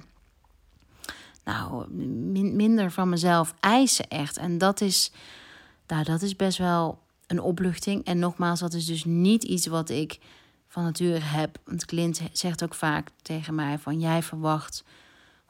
[1.43, 1.91] Nou,
[2.53, 4.37] minder van mezelf eisen echt.
[4.37, 5.11] En dat is,
[5.87, 8.05] nou, dat is best wel een opluchting.
[8.05, 10.19] En nogmaals, dat is dus niet iets wat ik
[10.67, 11.57] van nature heb.
[11.65, 14.83] Want Clint zegt ook vaak tegen mij: van jij verwacht.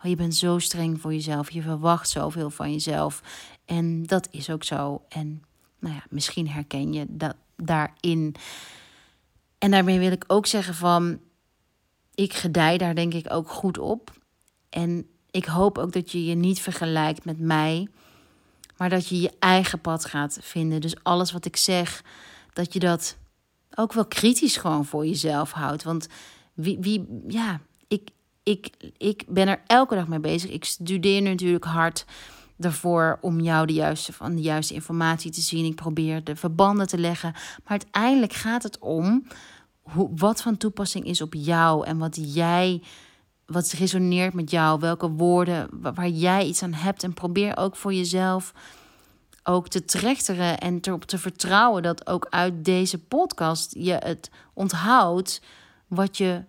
[0.03, 1.51] Oh, je bent zo streng voor jezelf.
[1.51, 3.21] Je verwacht zoveel van jezelf.
[3.65, 5.01] En dat is ook zo.
[5.09, 5.43] En
[5.79, 8.35] nou ja, misschien herken je dat daarin.
[9.61, 11.19] En daarmee wil ik ook zeggen van,
[12.15, 14.11] ik gedij daar denk ik ook goed op.
[14.69, 17.87] En ik hoop ook dat je je niet vergelijkt met mij,
[18.77, 20.81] maar dat je je eigen pad gaat vinden.
[20.81, 22.03] Dus alles wat ik zeg,
[22.53, 23.17] dat je dat
[23.75, 25.83] ook wel kritisch gewoon voor jezelf houdt.
[25.83, 26.07] Want
[26.53, 28.09] wie, wie ja, ik,
[28.43, 30.49] ik, ik ben er elke dag mee bezig.
[30.49, 32.05] Ik studeer natuurlijk hard
[32.61, 35.65] ervoor om jou de juiste, van de juiste informatie te zien.
[35.65, 37.31] Ik probeer de verbanden te leggen.
[37.31, 39.27] Maar uiteindelijk gaat het om
[39.81, 42.81] hoe, wat van toepassing is op jou en wat jij,
[43.45, 47.03] wat resoneert met jou, welke woorden waar jij iets aan hebt.
[47.03, 48.53] En probeer ook voor jezelf
[49.43, 55.41] ook te trechteren en erop te vertrouwen dat ook uit deze podcast je het onthoudt
[55.87, 56.43] wat je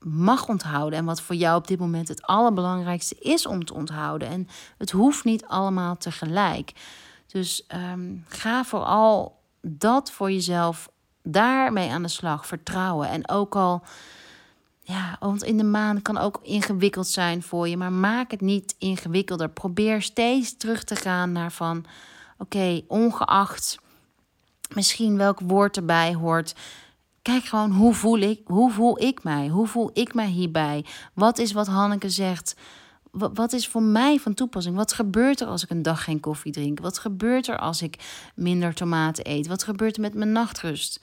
[0.00, 4.28] mag onthouden en wat voor jou op dit moment het allerbelangrijkste is om te onthouden.
[4.28, 6.72] En het hoeft niet allemaal tegelijk.
[7.26, 10.90] Dus ehm, ga vooral dat voor jezelf
[11.22, 12.46] daarmee aan de slag.
[12.46, 13.08] Vertrouwen.
[13.08, 13.82] En ook al,
[14.82, 18.74] ja, want in de maan kan ook ingewikkeld zijn voor je, maar maak het niet
[18.78, 19.48] ingewikkelder.
[19.48, 21.84] Probeer steeds terug te gaan naar van,
[22.38, 23.78] oké, ongeacht
[24.74, 26.54] misschien welk woord erbij hoort
[27.28, 29.48] Kijk gewoon hoe voel ik, hoe voel ik mij?
[29.48, 30.84] Hoe voel ik mij hierbij?
[31.14, 32.54] Wat is wat Hanneke zegt?
[33.10, 34.76] Wat, is voor mij van toepassing?
[34.76, 36.80] Wat gebeurt er als ik een dag geen koffie drink?
[36.80, 37.96] Wat gebeurt er als ik
[38.34, 39.46] minder tomaten eet?
[39.46, 41.00] Wat gebeurt er met mijn nachtrust?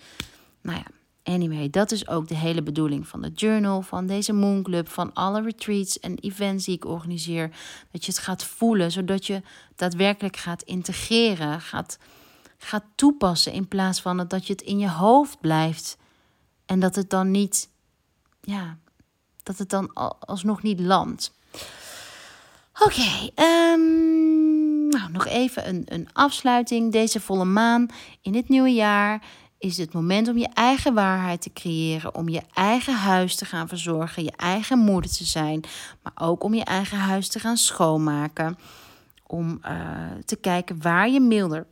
[0.61, 0.85] Nou ja,
[1.33, 5.13] anyway, dat is ook de hele bedoeling van de journal, van deze Moon Club, van
[5.13, 7.49] alle retreats en events die ik organiseer.
[7.91, 9.41] Dat je het gaat voelen, zodat je
[9.75, 11.97] daadwerkelijk gaat integreren, gaat,
[12.57, 15.97] gaat toepassen in plaats van dat je het in je hoofd blijft
[16.65, 17.69] en dat het dan niet,
[18.41, 18.77] ja,
[19.43, 21.31] dat het dan alsnog niet landt.
[22.79, 26.91] Oké, ehm, nou, nog even een, een afsluiting.
[26.91, 27.87] Deze volle maan
[28.21, 29.23] in dit nieuwe jaar
[29.57, 33.67] is het moment om je eigen waarheid te creëren, om je eigen huis te gaan
[33.67, 35.63] verzorgen, je eigen moeder te zijn,
[36.01, 38.57] maar ook om je eigen huis te gaan schoonmaken,
[39.27, 39.71] om uh,
[40.25, 41.65] te kijken waar je milder,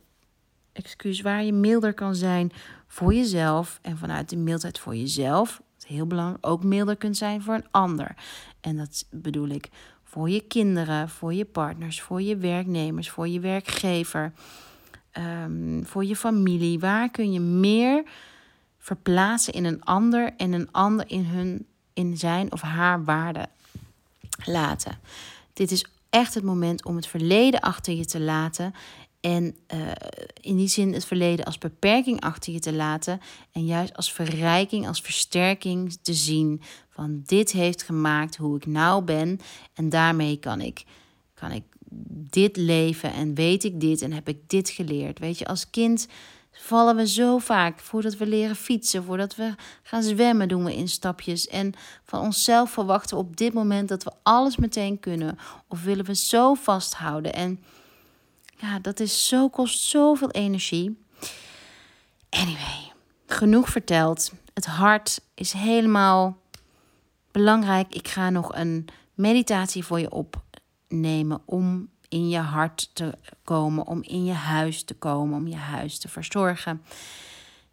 [0.72, 2.52] excuus, waar je milder kan zijn
[2.94, 7.54] voor jezelf en vanuit de mildheid voor jezelf, heel belangrijk, ook milder kunt zijn voor
[7.54, 8.14] een ander.
[8.60, 9.68] En dat bedoel ik
[10.04, 14.32] voor je kinderen, voor je partners, voor je werknemers, voor je werkgever,
[15.10, 16.78] ehm, voor je familie.
[16.78, 18.02] Waar kun je meer
[18.78, 23.48] verplaatsen in een ander en een ander in, hun, in zijn of haar waarde
[24.44, 24.98] laten?
[25.52, 28.74] Dit is echt het moment om het verleden achter je te laten
[29.24, 29.80] en uh,
[30.40, 33.20] in die zin het verleden als beperking achter je te laten.
[33.52, 36.60] En juist als verrijking, als versterking te zien.
[36.88, 39.40] Van dit heeft gemaakt hoe ik nou ben.
[39.74, 40.84] En daarmee kan ik,
[41.34, 41.62] kan ik
[42.30, 45.18] dit leven en weet ik dit en heb ik dit geleerd.
[45.18, 46.06] Weet je, als kind
[46.50, 50.88] vallen we zo vaak voordat we leren fietsen, voordat we gaan zwemmen, doen we in
[50.88, 51.48] stapjes.
[51.48, 51.72] En
[52.04, 55.38] van onszelf verwachten op dit moment dat we alles meteen kunnen.
[55.68, 57.34] Of willen we zo vasthouden.
[57.34, 57.60] En
[58.56, 60.98] ja, dat is zo, kost zoveel energie.
[62.30, 62.92] Anyway,
[63.26, 64.32] genoeg verteld.
[64.54, 66.36] Het hart is helemaal
[67.30, 67.94] belangrijk.
[67.94, 73.12] Ik ga nog een meditatie voor je opnemen om in je hart te
[73.44, 76.82] komen, om in je huis te komen, om je huis te verzorgen.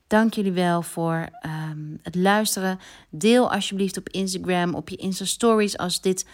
[0.08, 2.80] Dank jullie wel voor ehm, het luisteren.
[3.10, 6.26] Deel alsjeblieft op Instagram, op je Insta Stories als dit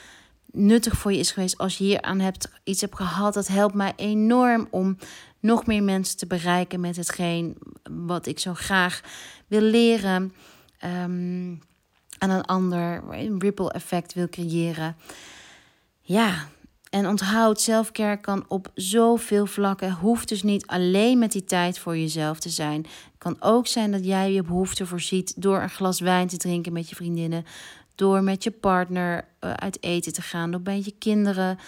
[0.57, 1.57] nuttig voor je is geweest.
[1.57, 4.97] Als je hier aan hebt, iets hebt gehad, dat helpt mij enorm om
[5.39, 7.57] nog meer mensen te bereiken met hetgeen
[7.91, 9.01] wat ik zo graag
[9.47, 10.33] wil leren.
[10.85, 11.61] Um,
[12.17, 14.95] aan een ander, een ripple effect wil creëren.
[16.01, 16.47] Ja,
[16.89, 19.91] en onthoud, zelfcare kan op zoveel vlakken.
[19.91, 22.81] Hoeft dus niet alleen met die tijd voor jezelf te zijn.
[22.81, 26.73] Het kan ook zijn dat jij je behoefte voorziet door een glas wijn te drinken
[26.73, 27.45] met je vriendinnen.
[27.97, 30.51] Door met je partner uh, uit eten te gaan.
[30.51, 31.59] Door bij je kinderen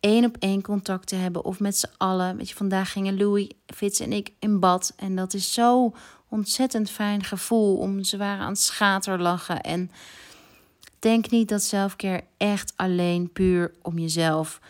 [0.00, 1.44] één op één contact te hebben.
[1.44, 2.36] Of met z'n allen.
[2.36, 4.92] Weet je, vandaag gingen Louis, Fitz en ik in bad.
[4.96, 5.94] En dat is zo
[6.28, 7.76] ontzettend fijn gevoel.
[7.76, 9.60] Om, ze waren aan het schaterlachen.
[9.60, 9.90] En
[10.98, 14.60] denk niet dat zelfcare echt alleen puur om jezelf.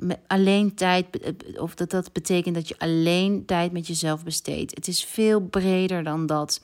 [0.00, 4.74] Uh, alleen tijd, eh, of dat dat betekent dat je alleen tijd met jezelf besteedt.
[4.74, 6.60] Het is veel breder dan dat.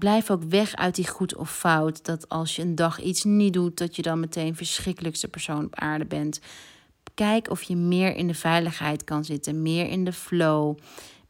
[0.00, 2.04] Blijf ook weg uit die goed of fout.
[2.04, 5.74] Dat als je een dag iets niet doet, dat je dan meteen verschrikkelijkste persoon op
[5.74, 6.40] aarde bent.
[7.14, 10.76] Kijk of je meer in de veiligheid kan zitten, meer in de flow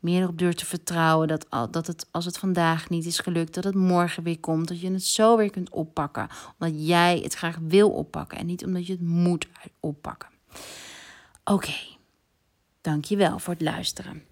[0.00, 3.64] meer op durft te vertrouwen dat, dat het, als het vandaag niet is gelukt, dat
[3.64, 4.68] het morgen weer komt.
[4.68, 6.28] Dat je het zo weer kunt oppakken.
[6.58, 9.48] Omdat jij het graag wil oppakken en niet omdat je het moet
[9.80, 10.28] oppakken.
[11.44, 11.96] Oké, okay.
[12.80, 14.29] dankjewel voor het luisteren.